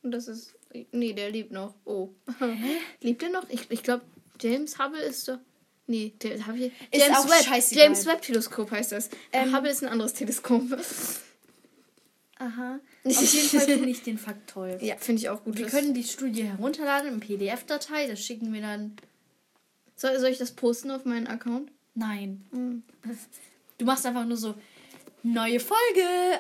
[0.01, 0.53] Und das ist.
[0.91, 1.75] Nee, der lebt noch.
[1.85, 2.09] Oh.
[3.01, 3.49] lebt er noch?
[3.49, 4.03] Ich, ich glaube,
[4.39, 5.39] James Hubble ist doch.
[5.87, 6.65] Nee, der habe ich.
[6.91, 7.43] Ist James auch Webb.
[7.45, 7.83] scheißegal.
[7.85, 9.09] James Webb Teleskop heißt das.
[9.31, 10.63] Ähm, Hubble ist ein anderes Teleskop.
[12.39, 12.79] Aha.
[13.03, 14.77] Auf jeden Fall finde ich den Fakt toll.
[14.81, 15.57] ja, finde ich auch gut.
[15.57, 18.07] Wir können die Studie herunterladen im PDF-Datei.
[18.07, 18.95] Das schicken wir dann.
[19.97, 21.71] Soll, soll ich das posten auf meinen Account?
[21.95, 22.45] Nein.
[22.51, 22.83] Hm.
[23.77, 24.55] Du machst einfach nur so
[25.23, 26.39] neue Folge.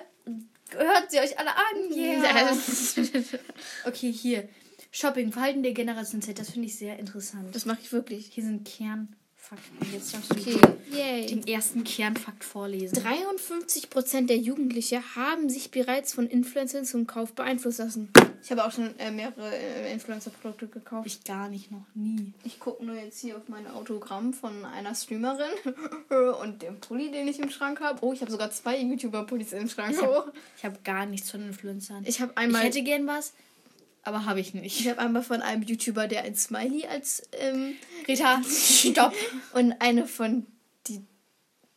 [0.71, 1.91] Hört sie euch alle an.
[1.91, 2.55] Yeah.
[3.85, 4.47] Okay, hier.
[4.91, 6.39] Shopping, Verhalten der Generation Z.
[6.39, 7.55] Das finde ich sehr interessant.
[7.55, 8.27] Das mache ich wirklich.
[8.27, 8.65] Hier sind
[9.91, 11.25] Jetzt darfst du Okay.
[11.27, 12.97] Den ersten Kernfakt vorlesen.
[12.97, 18.09] 53% der Jugendlichen haben sich bereits von Influencern zum Kauf beeinflussen lassen.
[18.43, 21.07] Ich habe auch schon äh, mehrere äh, Influencer-Produkte gekauft.
[21.07, 22.33] Ich gar nicht, noch nie.
[22.43, 25.49] Ich gucke nur jetzt hier auf meine Autogramm von einer Streamerin
[26.43, 27.99] und dem Pulli, den ich im Schrank habe.
[28.05, 29.91] Oh, ich habe sogar zwei YouTuber-Pullis im Schrank.
[29.95, 30.13] Ich Oh.
[30.15, 30.31] habe
[30.63, 32.03] hab gar nichts von Influencern.
[32.07, 33.33] Ich habe Ich einmal, hätte gern was,
[34.07, 34.79] aber habe ich nicht.
[34.79, 37.75] ich habe einmal von einem YouTuber, der ein Smiley als ähm,
[38.07, 39.13] Rita, stopp.
[39.53, 40.45] und eine von
[40.87, 41.01] die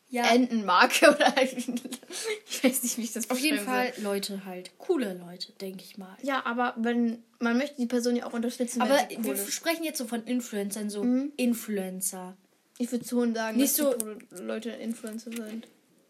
[0.08, 4.70] Ja, Entenmarke oder ich weiß nicht, wie ich das auf jeden Fall Leute halt.
[4.78, 6.16] Coole Leute, denke ich mal.
[6.22, 9.52] Ja, aber wenn man möchte die Person ja auch unterstützen, Aber cool wir ist.
[9.52, 11.04] sprechen jetzt so von Influencern, so
[11.36, 12.36] Influencer.
[12.78, 15.66] Ich würde schon sagen, Nicht dass so- Leute Influencer sind.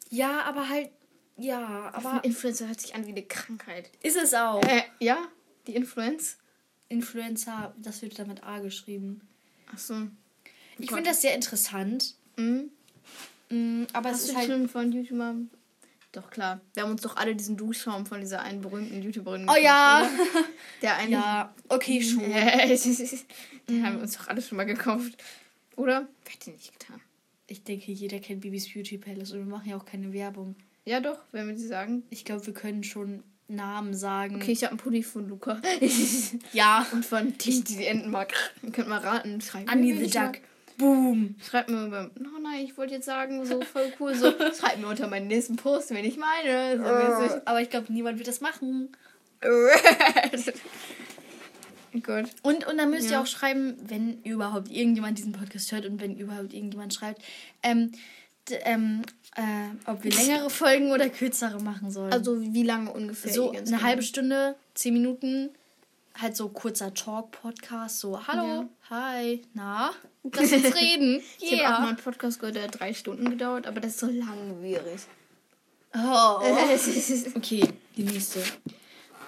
[0.08, 0.90] Ja, aber halt,
[1.36, 3.90] ja, Aber aber Influencer hört sich an wie eine Krankheit.
[4.02, 4.62] ist es auch.
[4.62, 5.18] Äh, ja,
[5.66, 6.38] die Influenz.
[6.88, 9.20] Influencer, das wird da mit A geschrieben.
[9.72, 9.94] Ach so.
[10.78, 12.14] Ich finde das sehr interessant.
[12.36, 12.70] Mhm.
[13.50, 14.48] Mm, Aber es Hast ist du halt.
[14.48, 15.34] schon von YouTuber?
[16.12, 16.60] Doch klar.
[16.74, 19.48] Wir haben uns doch alle diesen Duschschaum von dieser einen berühmten YouTuberin.
[19.48, 20.00] Oh ja.
[20.02, 20.44] oder?
[20.82, 21.12] Der eigentlich.
[21.12, 22.20] Ja, okay, schon.
[23.68, 25.22] Den haben wir uns doch alle schon mal gekauft.
[25.76, 26.08] Oder?
[26.24, 27.00] Wer hat den nicht getan?
[27.46, 30.56] Ich denke, jeder kennt Bibis Beauty Palace und wir machen ja auch keine Werbung.
[30.84, 32.02] Ja, doch, wenn wir die sagen.
[32.10, 34.36] Ich glaube, wir können schon Namen sagen.
[34.36, 35.60] Okay, ich habe einen Pulli von Luca.
[36.52, 36.86] Ja.
[36.92, 38.32] Und von die, die Enten mag.
[38.62, 39.40] Ihr könnt mal raten.
[39.40, 40.14] Schreibt mir, Annie the Duck.
[40.22, 40.40] mag.
[40.78, 41.34] Boom.
[41.46, 42.10] Schreibt mir beim.
[42.18, 44.14] Oh nein, ich wollte jetzt sagen, so voll cool.
[44.14, 46.78] So, schreibt mir unter meinen nächsten Post, wen ich meine.
[46.78, 46.84] So
[47.24, 47.42] mäßig.
[47.44, 48.88] Aber ich glaube, niemand wird das machen.
[52.02, 52.26] Gott.
[52.42, 53.22] Und, und dann müsst ihr Ja.
[53.22, 57.22] auch schreiben, wenn überhaupt irgendjemand diesen Podcast hört und wenn überhaupt irgendjemand schreibt,
[57.62, 57.92] ähm,
[58.50, 59.02] ähm,
[59.36, 59.42] äh,
[59.90, 62.12] ob wir längere Folgen oder kürzere machen sollen.
[62.12, 63.32] Also wie lange ungefähr?
[63.32, 65.50] so eine ganze halbe Stunde, zehn Minuten,
[66.20, 68.68] halt so kurzer Talk-Podcast, so, hallo, Ja.
[68.90, 69.90] hi, na,
[70.34, 71.22] lass uns reden.
[71.40, 71.88] Ich habe auch mal Yeah.
[71.88, 75.00] einen Podcast gehört, der hat drei Stunden gedauert, aber das ist so langwierig.
[75.94, 76.38] Oh.
[77.36, 78.40] Okay, die nächste.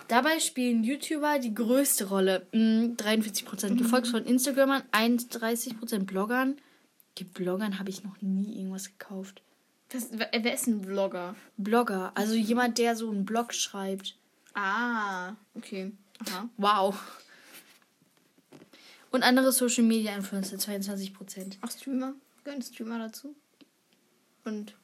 [0.09, 2.47] Dabei spielen YouTuber die größte Rolle.
[2.53, 3.77] Mm, 43%.
[3.79, 6.57] Gefolgt von Instagramern, 31% Bloggern.
[7.19, 9.43] Die Bloggern habe ich noch nie irgendwas gekauft.
[9.91, 11.35] Das, wer ist ein Vlogger?
[11.59, 14.17] Blogger, also jemand, der so einen Blog schreibt.
[14.55, 15.93] Ah, okay.
[16.27, 16.49] Aha.
[16.57, 16.99] Wow.
[19.11, 21.59] Und andere Social Media Influencer, 22%.
[21.61, 22.15] Auch Streamer?
[22.45, 23.35] Gehören Streamer dazu?
[24.45, 24.75] Und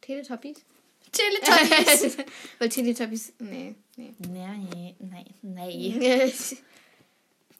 [0.00, 0.64] Teletubbies?
[1.10, 2.16] Teletubbies.
[2.58, 3.32] Weil Teletubbies.
[3.40, 4.14] Nee, nee.
[4.18, 6.32] nee, nein, nein.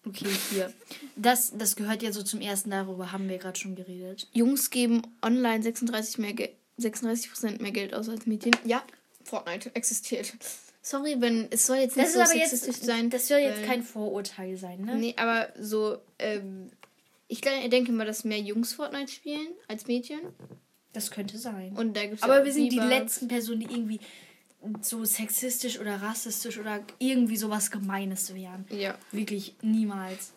[0.07, 0.73] Okay, hier.
[1.17, 4.29] Das, das gehört ja so zum ersten, darüber haben wir gerade schon geredet.
[4.33, 8.51] Jungs geben online 36 mehr Ge 36% mehr Geld aus als Mädchen.
[8.65, 8.83] Ja,
[9.23, 10.35] Fortnite existiert.
[10.83, 13.11] Sorry, wenn es soll jetzt nicht Das so sexistisch jetzt, sein.
[13.11, 14.97] das soll jetzt kein Vorurteil sein, ne?
[14.97, 16.71] Nee, aber so, ähm,
[17.29, 20.21] ich denke mal, dass mehr Jungs Fortnite spielen als Mädchen.
[20.93, 21.73] Das könnte sein.
[21.77, 24.01] Und da gibt's ja aber auch wir sind die letzten Personen, die irgendwie
[24.81, 28.65] so sexistisch oder rassistisch oder irgendwie sowas Gemeines wären.
[28.71, 28.97] Ja.
[29.13, 30.33] Wirklich niemals.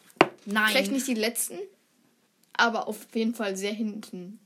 [0.46, 0.72] Nein.
[0.72, 1.58] Vielleicht nicht die letzten,
[2.54, 4.40] aber auf jeden Fall sehr hinten.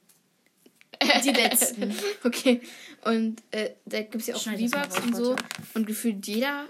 [1.23, 1.93] die letzten.
[2.23, 2.61] Okay.
[3.03, 5.35] Und äh, da gibt es ja auch V-Bucks und so.
[5.73, 6.67] Und gefühlt jeder,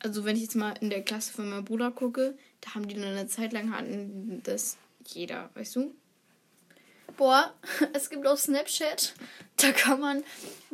[0.00, 2.94] also wenn ich jetzt mal in der Klasse von meinem Bruder gucke, da haben die
[2.94, 4.76] nur eine Zeit lang hatten das
[5.06, 5.94] jeder, weißt du?
[7.16, 7.52] Boah,
[7.92, 9.14] es gibt auf Snapchat,
[9.56, 10.24] da kann man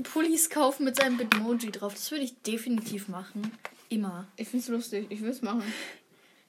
[0.02, 1.94] Pullis kaufen mit seinem Bitmoji drauf.
[1.94, 3.52] Das würde ich definitiv machen.
[3.88, 4.26] Immer.
[4.36, 5.62] Ich find's lustig, ich will's machen.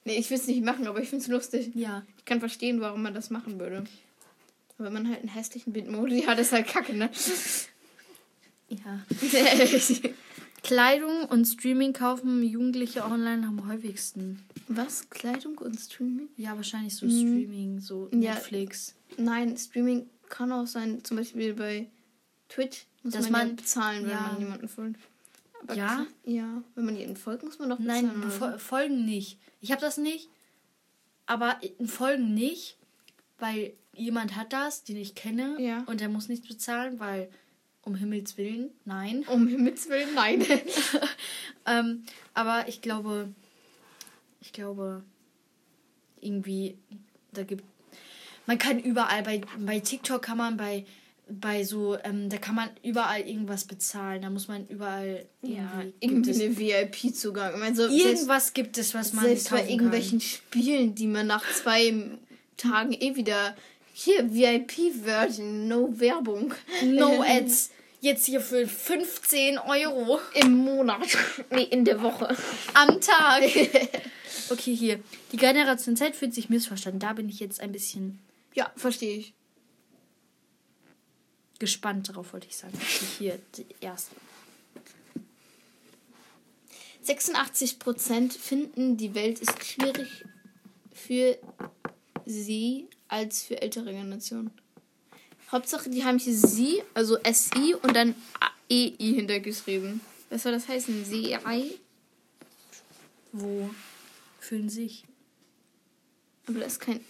[0.04, 1.70] Nee, ich will's nicht machen, aber ich find's lustig.
[1.74, 2.04] Ja.
[2.18, 3.84] Ich kann verstehen, warum man das machen würde.
[4.76, 7.10] Aber wenn man halt einen hässlichen Bitmodi hat, ist halt kacke, ne?
[8.68, 9.00] Ja.
[10.62, 14.44] Kleidung und Streaming kaufen Jugendliche online am häufigsten.
[14.68, 15.08] Was?
[15.10, 16.28] Kleidung und Streaming?
[16.36, 17.10] Ja, wahrscheinlich so Mhm.
[17.10, 18.34] Streaming, so Ja.
[18.34, 18.94] Netflix.
[19.16, 21.88] Nein, Streaming kann auch sein, zum Beispiel bei
[22.48, 24.20] Twitch muss Dass man, ja man- bezahlen, wenn ja.
[24.32, 25.00] man jemanden folgt.
[25.62, 26.06] Aber Ja?
[26.24, 28.12] Ja, wenn man jemanden folgt, muss man doch bezahlen.
[28.20, 29.38] Nein, Fol Folgen nicht.
[29.60, 30.28] Ich habe das nicht.
[31.26, 32.76] Aber Folgen nicht,
[33.38, 35.56] weil jemand hat das, den ich kenne.
[35.60, 35.82] Ja.
[35.86, 37.30] Und der muss nichts bezahlen, weil
[37.82, 39.24] um Himmels Willen, nein.
[39.28, 40.44] Um Himmels Willen, nein.
[41.66, 43.28] Ähm, aber ich glaube,
[44.40, 45.04] ich glaube,
[46.20, 46.76] irgendwie,
[47.32, 47.62] da gibt,
[48.46, 50.86] man kann überall, bei, bei TikTok kann man bei,
[51.28, 54.22] bei so, ähm, da kann man überall irgendwas bezahlen.
[54.22, 57.54] Da muss man überall ja, irgendwie, irgendwie gibt es, eine VIP-Zugang.
[57.54, 61.26] Ich meine, so, selbst, irgendwas gibt es, was man selbst bei irgendwelchen Spielen, die man
[61.26, 61.94] nach zwei
[62.56, 63.56] Tagen eh wieder.
[64.02, 66.54] Hier, VIP-Version, no Werbung.
[66.84, 67.70] No Ads.
[68.00, 71.06] Jetzt hier für 15 Euro Im Monat.
[71.50, 72.34] Nee, in der Woche.
[72.74, 73.42] am Tag.
[74.48, 75.00] Okay, hier.
[75.32, 76.98] Die Generation Z fühlt sich missverstanden.
[76.98, 78.18] Da bin ich jetzt ein bisschen
[78.54, 79.34] Ja, verstehe ich.
[81.58, 82.72] gespannt drauf, wollte ich sagen.
[83.18, 84.16] Hier, die erste.
[87.06, 90.24] 86% finden, die Welt ist schwierig
[90.92, 91.36] für
[92.24, 94.50] sie als für ältere Generationen.
[95.50, 98.14] Hauptsache, die haben hier sie, also SI und dann
[98.70, 100.00] EI hintergeschrieben.
[100.30, 101.04] Was soll das heißen?
[101.04, 101.74] SEI?
[103.32, 103.70] Wo
[104.38, 105.04] fühlen sich?
[106.46, 107.00] Aber das ist kein.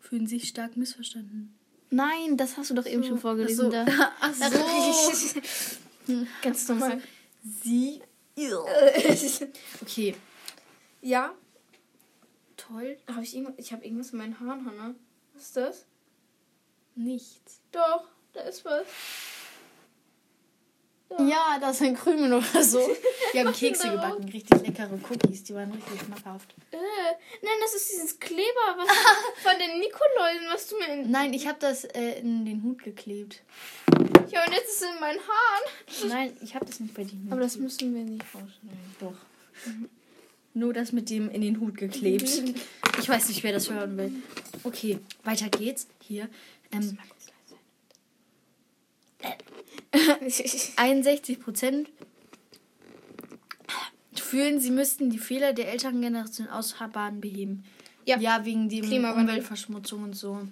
[0.00, 1.54] Fühlen sich stark missverstanden.
[1.90, 3.72] Nein, das hast du doch eben schon vorgelesen.
[3.74, 3.86] Ach Da.
[4.32, 4.44] so.
[4.44, 6.26] Ach so.
[6.42, 7.02] Ganz normal.
[7.62, 8.00] Sie.
[9.80, 10.14] Okay.
[11.00, 11.34] ja,
[12.68, 12.98] Toll.
[13.08, 13.36] habe ich.
[13.56, 14.94] Ich habe irgendwas in meinen Haaren, Hanna.
[15.34, 15.86] Was ist das?
[16.94, 17.60] Nichts.
[17.72, 18.86] Doch, da ist was.
[21.20, 22.80] Ja, das ist ein Krümel oder so.
[23.32, 24.16] Wir haben Kekse darauf?
[24.16, 25.44] gebacken, richtig leckere Cookies.
[25.44, 26.52] Die waren richtig schmackhaft.
[26.72, 26.76] Äh,
[27.42, 28.88] nein, das ist dieses Kleber was
[29.42, 31.10] von den Nikoläusen, was du mir in.
[31.10, 33.42] Nein, ich habe das äh, in den Hut geklebt.
[34.30, 36.08] Ja, und jetzt ist es in meinen Haaren.
[36.08, 37.16] Nein, ich habe das nicht bei dir.
[37.30, 38.96] Aber das müssen wir nicht rausschneiden.
[38.98, 39.14] Doch.
[40.56, 42.42] Nur das mit dem in den Hut geklebt.
[42.98, 44.10] Ich weiß nicht, wer das hören will.
[44.64, 45.86] Okay, weiter geht's.
[46.00, 46.30] Hier.
[46.72, 46.96] Ähm,
[50.76, 51.90] 61 Prozent
[54.14, 57.64] fühlen, sie müssten die Fehler der älteren Generation ausbaden beheben.
[58.06, 58.18] Ja.
[58.18, 59.04] ja, wegen dem.
[59.04, 60.48] Umweltverschmutzung und so.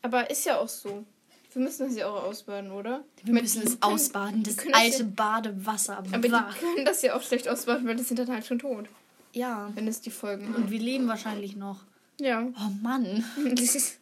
[0.00, 1.04] Aber ist ja auch so.
[1.52, 3.04] Wir müssen das ja auch ausbaden, oder?
[3.22, 5.98] Wir müssen es ausbaden, das das alte Badewasser.
[5.98, 8.88] Aber die können das ja auch schlecht ausbaden, weil die sind dann halt schon tot.
[9.32, 9.70] Ja.
[9.74, 11.80] Wenn es die Folgen Und wir leben wahrscheinlich noch.
[12.20, 12.46] Ja.
[12.56, 13.24] Oh Mann,
[13.54, 13.98] Das ist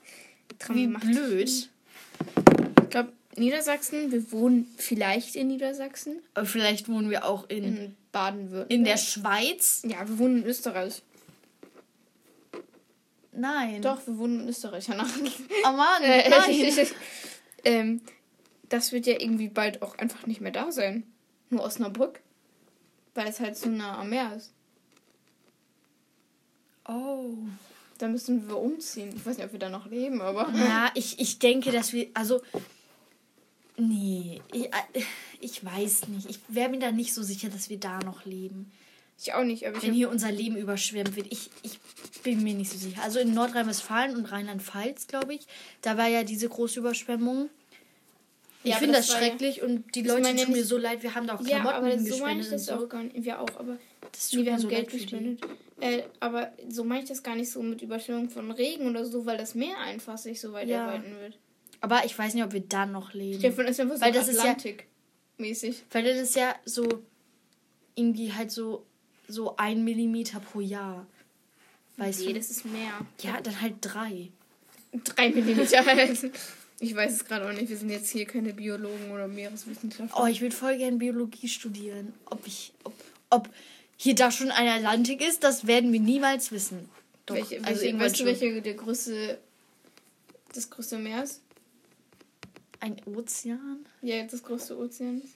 [0.69, 1.49] wie blöd.
[1.49, 6.19] Ich glaube, Niedersachsen, wir wohnen vielleicht in Niedersachsen.
[6.35, 8.71] Aber vielleicht wohnen wir auch in, In Baden-Württemberg.
[8.71, 9.83] in der Schweiz.
[9.87, 11.03] Ja, wir wohnen in Österreich.
[13.33, 13.81] Nein.
[13.81, 14.89] Doch, wir wohnen in Österreich.
[14.91, 15.07] Hanna.
[15.65, 16.87] Oh Mann, Äh, nein.
[17.65, 18.01] ähm,
[18.69, 21.05] das wird ja irgendwie bald auch einfach nicht mehr da sein.
[21.49, 22.21] Nur Osnabrück.
[23.15, 24.53] Weil es halt so nah am Meer ist.
[26.93, 27.35] Oh.
[27.99, 29.13] Da müssen wir umziehen.
[29.15, 30.51] Ich weiß nicht, ob wir da noch leben, aber.
[30.57, 32.09] Ja, ich, ich denke, dass wir.
[32.15, 32.41] Also.
[33.77, 35.03] Nee, ich, äh,
[35.41, 36.29] ich weiß nicht.
[36.29, 38.71] Ich wäre mir da nicht so sicher, dass wir da noch leben.
[39.23, 41.27] Ich auch nicht, aber ich Wenn hier unser Leben überschwemmt wird.
[41.31, 41.79] Ich, ich
[42.23, 43.03] bin mir nicht so sicher.
[43.03, 45.47] Also in Nordrhein-Westfalen und Rheinland-Pfalz, glaube ich,
[45.83, 47.51] da war ja diese große Überschwemmung.
[48.65, 50.77] Ich Ja, finde das, das war ja- schrecklich und die Leute ja tun mir so
[50.79, 51.03] leid.
[51.03, 52.73] Wir haben da auch Ja, Klamotten aber so meine ich das so.
[52.75, 53.23] auch gar nicht.
[53.25, 53.79] Wir auch, aber
[54.13, 55.41] Das nee, tut wir mir haben so Geld gespendet.
[55.81, 59.25] Äh, aber so meine ich das gar nicht so mit Überschwemmung von Regen oder so,
[59.27, 60.87] weil das Meer einfach sich so weit Ja.
[60.87, 61.39] erweitern wird.
[61.81, 63.39] Aber ich weiß nicht, ob wir dann noch leben.
[63.39, 65.83] Stefan ist einfach so Weil das ist ja- Atlantik-mäßig.
[65.91, 66.87] Weil dann ist ja so
[67.95, 68.85] irgendwie halt so,
[69.29, 71.07] so ein Millimeter pro Jahr.
[71.97, 72.35] Weißt nee, du?
[72.35, 72.93] das ist mehr.
[73.23, 74.29] Ja, dann halt drei.
[75.05, 76.31] Drei Millimeter halt.
[76.81, 77.69] Ich weiß es gerade auch nicht.
[77.69, 80.19] Wir sind jetzt hier keine Biologen oder Meereswissenschaftler.
[80.23, 82.15] Oh, ich würde voll gern Biologie studieren.
[82.27, 82.95] Ob ich, ob,
[83.29, 83.49] ob
[84.03, 86.89] hier da schon ein Atlantik ist, das werden wir niemals wissen.
[87.27, 89.39] Doch, welche, also welche, weißt du, welche der größte,
[90.55, 91.43] das größte Meer ist?
[92.81, 93.85] Ein Ozean?
[94.01, 95.35] Ja, das größte Ozean ist?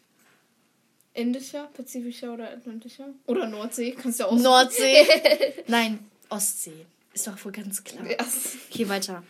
[1.12, 3.08] Indischer, Pazifischer oder Atlantischer?
[3.26, 5.06] Oder Nordsee, kannst du auch Nordsee?
[5.66, 5.98] Nein,
[6.30, 6.86] Ostsee.
[7.12, 8.06] Ist doch wohl ganz klar.
[8.06, 8.16] Ja.
[8.70, 9.22] Okay, weiter.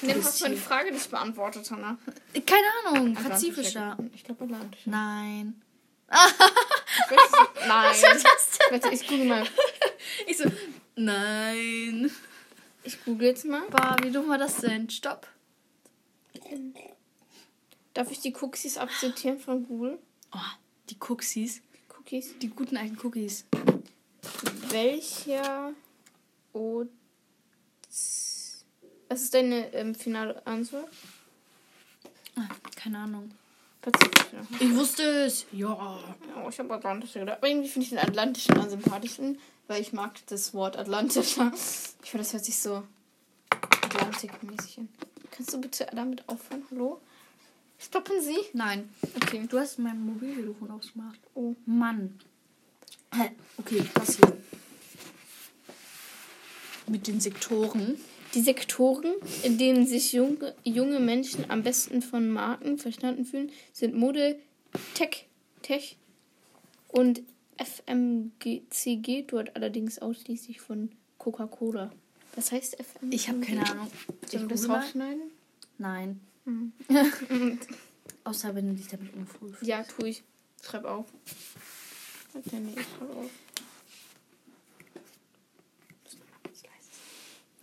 [0.00, 1.98] Dann hast du eine Frage nicht beantwortet, Hannah.
[2.32, 3.98] Keine Ahnung, pazifischer.
[4.14, 4.88] Ich glaube Atlantischer.
[4.88, 5.60] Nein.
[6.96, 7.68] Ich weiß es nicht.
[7.68, 7.94] Nein.
[8.70, 9.46] Warte, ich google mal.
[10.26, 10.50] Ich so,
[10.96, 12.10] nein.
[12.82, 13.62] Ich google jetzt mal.
[13.70, 14.88] Boah, wie dumm war das denn?
[14.90, 15.26] Stopp.
[17.94, 19.98] Darf ich die Cookies akzeptieren von Google?
[20.32, 20.38] Oh,
[20.90, 21.62] die Cookies.
[21.96, 22.38] Cookies.
[22.38, 23.46] Die guten alten Cookies.
[24.68, 25.72] Welcher
[26.52, 26.88] Oz...
[29.08, 30.90] Was ist deine ähm, finale Antwort?
[32.36, 33.30] Ah, keine Ahnung.
[33.84, 34.46] Pazifischer.
[34.60, 35.44] Ich wusste es.
[35.52, 36.00] Ja.
[36.42, 37.38] Oh, ich habe Atlantischer gedacht.
[37.38, 41.52] Aber irgendwie finde ich den Atlantischen am sympathischen, weil ich mag das Wort Atlantischer.
[42.02, 42.82] Ich finde, das hört sich so
[43.50, 44.88] Atlantikmäßig an.
[45.30, 46.64] Kannst du bitte damit aufhören?
[46.70, 47.00] Hallo?
[47.78, 48.38] Stoppen Sie?
[48.54, 48.88] Nein.
[49.16, 49.46] Okay.
[49.48, 51.18] Du hast mein Mobiltelefon ausgemacht.
[51.34, 51.54] Oh.
[51.66, 52.18] Mann.
[53.58, 54.36] Okay, das hier.
[56.86, 57.98] Mit den Sektoren.
[58.34, 59.14] Die Sektoren,
[59.44, 64.36] in denen sich junge, junge Menschen am besten von Marken verstanden fühlen, sind Mode,
[64.94, 65.28] Tech,
[65.62, 65.96] Tech
[66.88, 67.22] und
[67.56, 71.92] FMCG, dort allerdings ausschließlich von Coca-Cola.
[72.34, 73.14] Was heißt FMCG?
[73.14, 73.88] Ich habe keine Ahnung.
[74.26, 75.22] Sollen wir das rausschneiden?
[75.78, 76.20] Nein.
[78.24, 79.62] Außer wenn du dich damit fühlst.
[79.62, 80.24] Ja, tue ich.
[80.60, 81.06] Schreib auf.
[82.34, 83.30] Okay, nee, ich schreib auf.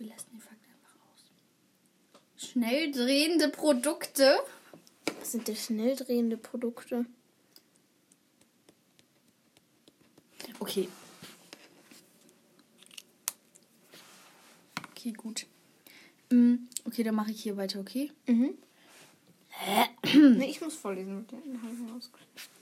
[0.02, 1.24] Wir lassen die Fakten einfach aus.
[2.44, 4.38] Schnell drehende Produkte.
[5.20, 7.06] Was sind denn schnell drehende Produkte?
[10.58, 10.88] Okay.
[14.90, 15.46] Okay, gut.
[16.30, 18.10] Mm, Okay, dann mache ich hier weiter, okay?
[18.26, 18.54] Mhm.
[20.36, 22.61] nee, ich muss vorlesen mit der Inhalt herausgeschrieben.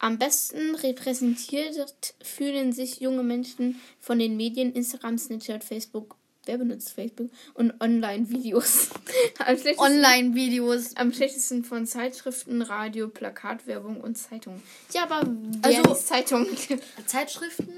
[0.00, 6.16] Am besten repräsentiert fühlen sich junge Menschen von den Medien Instagram, Snapchat, Facebook.
[6.46, 7.28] Wer benutzt Facebook?
[7.52, 8.88] Und Online-Videos.
[9.76, 10.96] Online-Videos.
[10.96, 14.62] Am schlechtesten von Zeitschriften, Radio, Plakatwerbung und Zeitung.
[14.94, 15.20] Ja, aber
[15.62, 16.46] wer Also- Zeitung?
[17.06, 17.68] Zeitschriften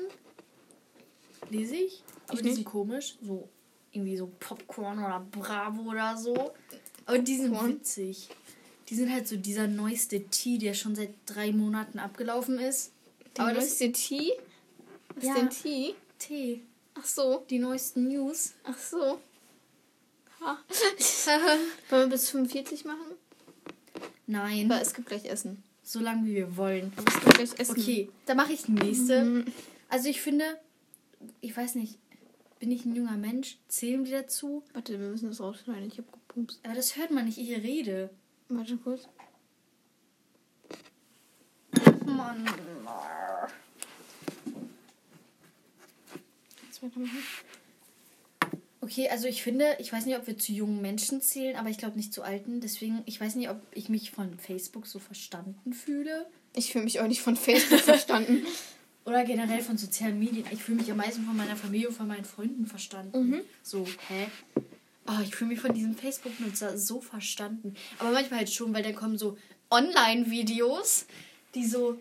[1.51, 2.55] lese ich, aber Ich die nicht.
[2.57, 3.17] sind komisch.
[3.21, 3.49] So
[3.91, 6.53] irgendwie so Popcorn oder Bravo oder so.
[7.05, 8.29] Aber die sind witzig.
[8.93, 12.93] Die sind halt so dieser neueste Tee, der schon seit drei Monaten abgelaufen ist.
[13.39, 14.33] Der aber das neueste Tee?
[15.15, 15.33] Was Ja.
[15.33, 15.95] ist denn Tee?
[16.19, 16.61] Tee.
[16.93, 17.47] Ach so.
[17.49, 18.53] Die neuesten News.
[18.65, 19.19] Ach so.
[20.43, 20.59] Ha.
[21.89, 23.17] Wollen wir bis 45 machen?
[24.27, 24.71] Nein.
[24.71, 25.63] Aber es gibt gleich Essen.
[25.83, 26.93] So lange wie wir wollen.
[26.99, 27.81] Aber es gibt gleich Essen.
[27.81, 29.25] Okay, dann mache ich die nächste.
[29.25, 29.45] Mhm.
[29.89, 30.45] Also ich finde,
[31.41, 31.99] ich weiß nicht,
[32.59, 33.57] bin ich ein junger Mensch?
[33.69, 34.63] Zählen die dazu?
[34.75, 35.89] Warte, wir müssen das rausschneiden.
[35.89, 36.61] Ich hab gepupst.
[36.63, 38.11] Aber das hört man nicht, ich rede.
[38.55, 39.09] Warte kurz.
[42.05, 42.45] Mann.
[46.67, 47.23] Jetzt weitermachen.
[48.83, 51.79] Okay, also ich finde, ich weiß nicht, ob wir zu jungen Menschen zählen, aber ich
[51.79, 52.61] glaube nicht zu alten.
[52.61, 56.27] Deswegen, ich weiß nicht, ob ich mich von Facebook so verstanden fühle.
[56.55, 58.45] Ich fühle mich auch nicht von Facebook verstanden.
[59.05, 60.45] Oder generell von sozialen Medien.
[60.51, 63.31] Ich fühle mich am meisten von meiner Familie und von meinen Freunden verstanden.
[63.31, 63.41] Mhm.
[63.63, 64.27] So, hä?
[65.07, 67.75] Oh, ich fühle mich von diesem Facebook-Nutzer so verstanden.
[67.99, 69.37] Aber manchmal halt schon, weil da kommen so
[69.71, 71.07] Online-Videos,
[71.55, 71.99] die so.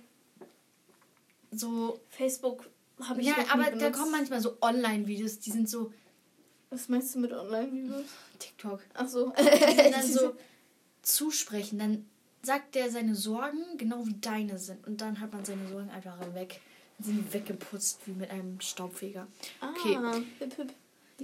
[1.52, 2.00] So.
[2.10, 2.70] Facebook
[3.02, 5.92] habe ich Ja, noch nie aber da kommen manchmal so Online-Videos, die sind so.
[6.70, 8.06] Was meinst du mit Online-Videos?
[8.40, 8.82] TikTok.
[8.94, 9.34] Ach so.
[9.38, 10.36] Die sind dann so
[11.02, 11.80] zusprechen.
[11.80, 12.06] Dann
[12.44, 14.88] sagt der seine Sorgen genau wie deine sind.
[14.88, 16.62] Und dann hat man seine Sorgen einfach weg.
[16.98, 19.28] Dann sind die weggeputzt wie mit einem Staubfeger.
[19.62, 19.98] Okay.
[19.98, 20.74] Ah, hip, hip.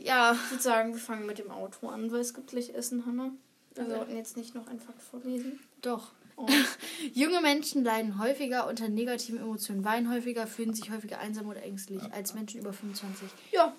[0.04, 0.34] Ja.
[0.34, 3.32] Ich würde sagen, wir fangen mit dem Auto an, weil es gibt gleich Essen, Hannah.
[3.76, 5.60] Wir sollten jetzt nicht noch ein Fakt vorlesen.
[5.82, 6.12] Doch.
[6.36, 6.48] Oh.
[7.14, 12.02] Junge Menschen leiden häufiger unter negativen Emotionen, weinen häufiger, fühlen sich häufiger einsam oder ängstlich
[12.14, 13.28] als Menschen über 25.
[13.52, 13.74] Ja,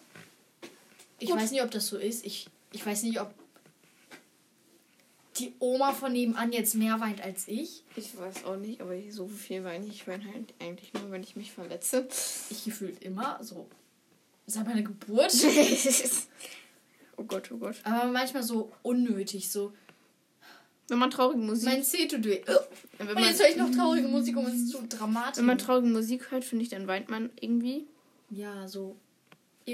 [1.20, 1.38] Ich Gut.
[1.38, 2.24] weiß nicht, ob das so ist.
[2.26, 3.32] Ich ich weiß nicht, ob
[5.38, 7.84] die Oma von nebenan jetzt mehr weint als ich.
[7.96, 9.92] Ich weiß auch nicht, aber so viel weine ich.
[9.92, 12.08] Ich weine halt eigentlich nur, wenn ich mich verletze.
[12.50, 13.68] Ich gefühlt immer so.
[14.48, 15.34] Seit meiner Geburt.
[17.18, 17.76] oh Gott, oh Gott.
[17.84, 19.74] Aber manchmal so unnötig, so.
[20.88, 21.68] Wenn man traurige Musik.
[21.68, 22.40] Mein tut weh.
[22.96, 25.36] wenn Und man, jetzt höre ich noch traurige Musik und es ist so dramatisch.
[25.36, 27.86] wenn man traurige Musik hört, finde ich, dann weint man irgendwie.
[28.30, 28.96] ja, so.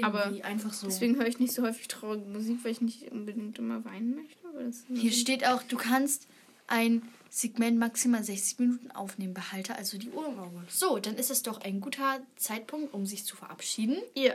[0.01, 0.87] Aber Irgendwie einfach so.
[0.87, 4.45] Deswegen höre ich nicht so häufig traurige Musik, weil ich nicht unbedingt immer weinen möchte.
[4.49, 6.27] Aber das Hier steht auch, du kannst
[6.67, 9.33] ein Segment maximal 60 Minuten aufnehmen.
[9.33, 10.63] Behalte also die Uhr im Auge.
[10.67, 13.97] So, dann ist es doch ein guter Zeitpunkt, um sich zu verabschieden.
[14.15, 14.33] ja.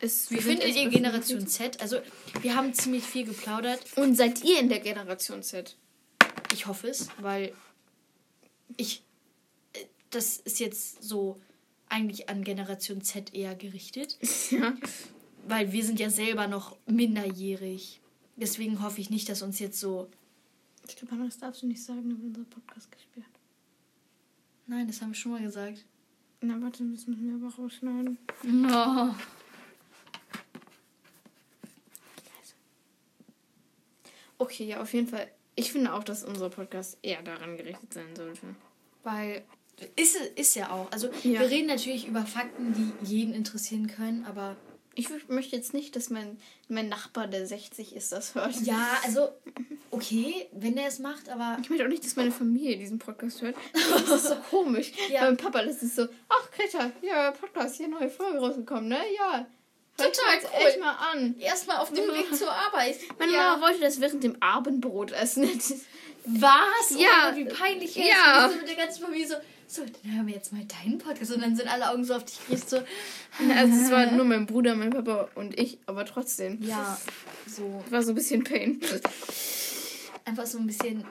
[0.00, 1.46] Es Wie sind findet ihr Generation.
[1.46, 1.80] Z?
[1.80, 1.98] Also,
[2.40, 3.80] wir haben ziemlich viel geplaudert.
[3.96, 5.76] Und seid ihr in der Generation Z?
[6.52, 7.52] Ich hoffe es, weil
[8.76, 9.02] ich.
[9.74, 11.38] äh, Das ist jetzt so
[11.88, 14.16] eigentlich an Generation Z eher gerichtet.
[14.50, 14.74] ja.
[15.46, 18.00] Weil wir sind ja selber noch minderjährig.
[18.36, 20.08] Deswegen hoffe ich nicht, dass uns jetzt so.
[20.88, 23.26] Ich glaube, das darfst du nicht sagen, wird unser Podcast gesperrt.
[24.66, 25.84] Nein, das haben wir schon mal gesagt.
[26.40, 28.16] Na, warte, das müssen wir aber rausschneiden.
[28.44, 29.14] No.
[34.40, 35.28] Okay, ja, auf jeden Fall.
[35.54, 38.40] Ich finde auch, dass unser Podcast eher daran gerichtet sein sollte.
[39.04, 39.42] Weil.
[39.96, 40.90] Ist, ist ja auch.
[40.90, 41.40] Also, Ja.
[41.40, 44.56] wir reden natürlich über Fakten, die jeden interessieren können, aber.
[44.94, 46.36] Ich möchte jetzt nicht, dass mein,
[46.68, 48.60] mein Nachbar, der 60 ist, das hört.
[48.62, 49.28] Ja, also.
[49.90, 51.58] Okay, wenn der es macht, aber.
[51.62, 53.56] Ich möchte auch nicht, dass meine Familie diesen Podcast hört.
[53.74, 54.92] Das ist so komisch.
[55.10, 55.22] Ja.
[55.24, 58.98] Mein Papa, das ist so, ach Greta, ja, Podcast, hier neue Folge rausgekommen, ne?
[59.18, 59.46] Ja.
[59.96, 60.66] Total cool.
[60.66, 61.34] echt mal an.
[61.38, 62.98] Erstmal auf dem Weg zur Arbeit.
[63.18, 63.50] Meine ja.
[63.50, 65.44] Mama wollte das während dem Abendbrot essen.
[66.24, 66.90] Was?
[66.98, 67.32] Ja.
[67.32, 67.96] Oh, wie peinlich.
[67.96, 68.48] Ja.
[68.50, 69.34] So mit der ganzen Familie so.
[69.66, 71.32] So, dann hören wir jetzt mal deinen Podcast.
[71.32, 72.70] Und dann sind alle Augen so auf dich gerichtet.
[72.70, 72.76] So.
[73.54, 76.60] Also es war nur mein Bruder, mein Papa und ich, aber trotzdem.
[76.60, 76.98] Ja,
[77.46, 77.84] so.
[77.88, 78.80] War so ein bisschen Pain.
[80.24, 81.04] Einfach so ein bisschen.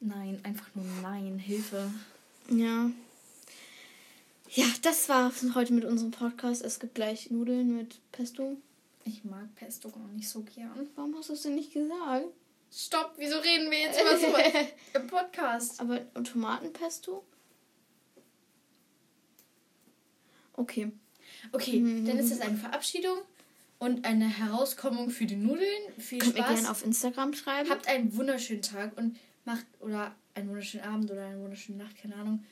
[0.00, 1.38] Nein, einfach nur nein.
[1.38, 1.88] Hilfe.
[2.48, 2.90] Ja.
[4.54, 6.62] Ja, das war heute mit unserem Podcast.
[6.62, 8.58] Es gibt gleich Nudeln mit Pesto.
[9.02, 10.90] Ich mag Pesto gar nicht so gern.
[10.94, 12.26] Warum hast du es denn nicht gesagt?
[12.70, 14.26] Stopp, wieso reden wir jetzt immer so
[15.00, 15.80] im Podcast?
[15.80, 17.24] Aber Tomatenpesto?
[20.52, 20.92] Okay.
[21.52, 23.16] Okay, dann ist das eine Verabschiedung
[23.78, 25.66] und eine Herauskommung für die Nudeln.
[25.96, 26.54] Viel Könnt ihr Spaß.
[26.56, 27.70] gerne auf Instagram schreiben.
[27.70, 32.16] Habt einen wunderschönen Tag und macht oder einen wunderschönen Abend oder eine wunderschöne Nacht, keine
[32.16, 32.44] Ahnung.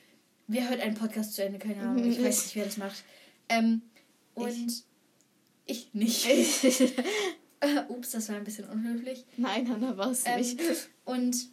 [0.52, 1.60] Wer hört einen Podcast zu Ende?
[1.60, 2.10] Keine Ahnung.
[2.10, 3.04] Ich weiß nicht, wer das macht.
[3.48, 3.82] Ähm,
[4.34, 4.84] und
[5.66, 6.26] ich, nicht.
[7.62, 9.26] Äh, Ups, das war ein bisschen unhöflich.
[9.36, 10.58] Nein, Hanna war es Ähm, nicht.
[11.04, 11.50] und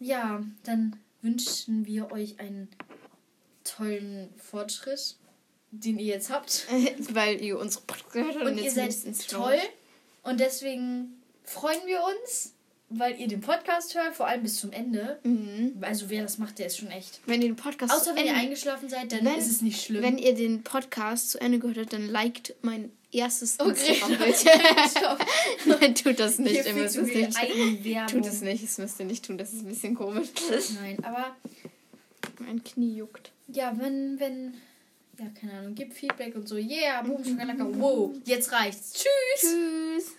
[0.00, 2.68] ja, dann wünschen wir euch einen
[3.62, 5.16] tollen Fortschritt,
[5.70, 6.66] den ihr jetzt habt.
[7.12, 9.58] Weil ihr unsere Podcast gehört habt Und ihr jetzt seid toll.
[10.22, 12.54] Und deswegen freuen wir uns,
[12.98, 15.18] weil ihr den Podcast hört, vor allem bis zum Ende.
[15.22, 15.76] Mhm.
[15.80, 17.20] Also wer das macht, der ist schon echt.
[17.26, 20.02] Wenn ihr den Podcast Außer wenn ihr eingeschlafen seid, dann Wenn- ist es nicht schlimm.
[20.02, 23.92] Wenn ihr den Podcast zu Ende gehört habt, dann liked mein erstes Okay.
[23.94, 24.44] Instagram-Bild.
[25.80, 26.64] Nein, tut das nicht.
[26.66, 27.36] Ihr müsst es nicht.
[28.10, 30.28] Tut es nicht, das müsst ihr nicht tun, das ist ein bisschen komisch.
[30.80, 31.36] Nein, aber
[32.38, 33.30] Mein Knie juckt.
[33.48, 34.54] ja, wenn, wenn,
[35.18, 38.92] ja, keine Ahnung, gibt Feedback und so, yeah, boom, shakalaka, wow, jetzt reicht's.
[38.94, 39.50] Tschüss.
[39.52, 40.12] Tschüss.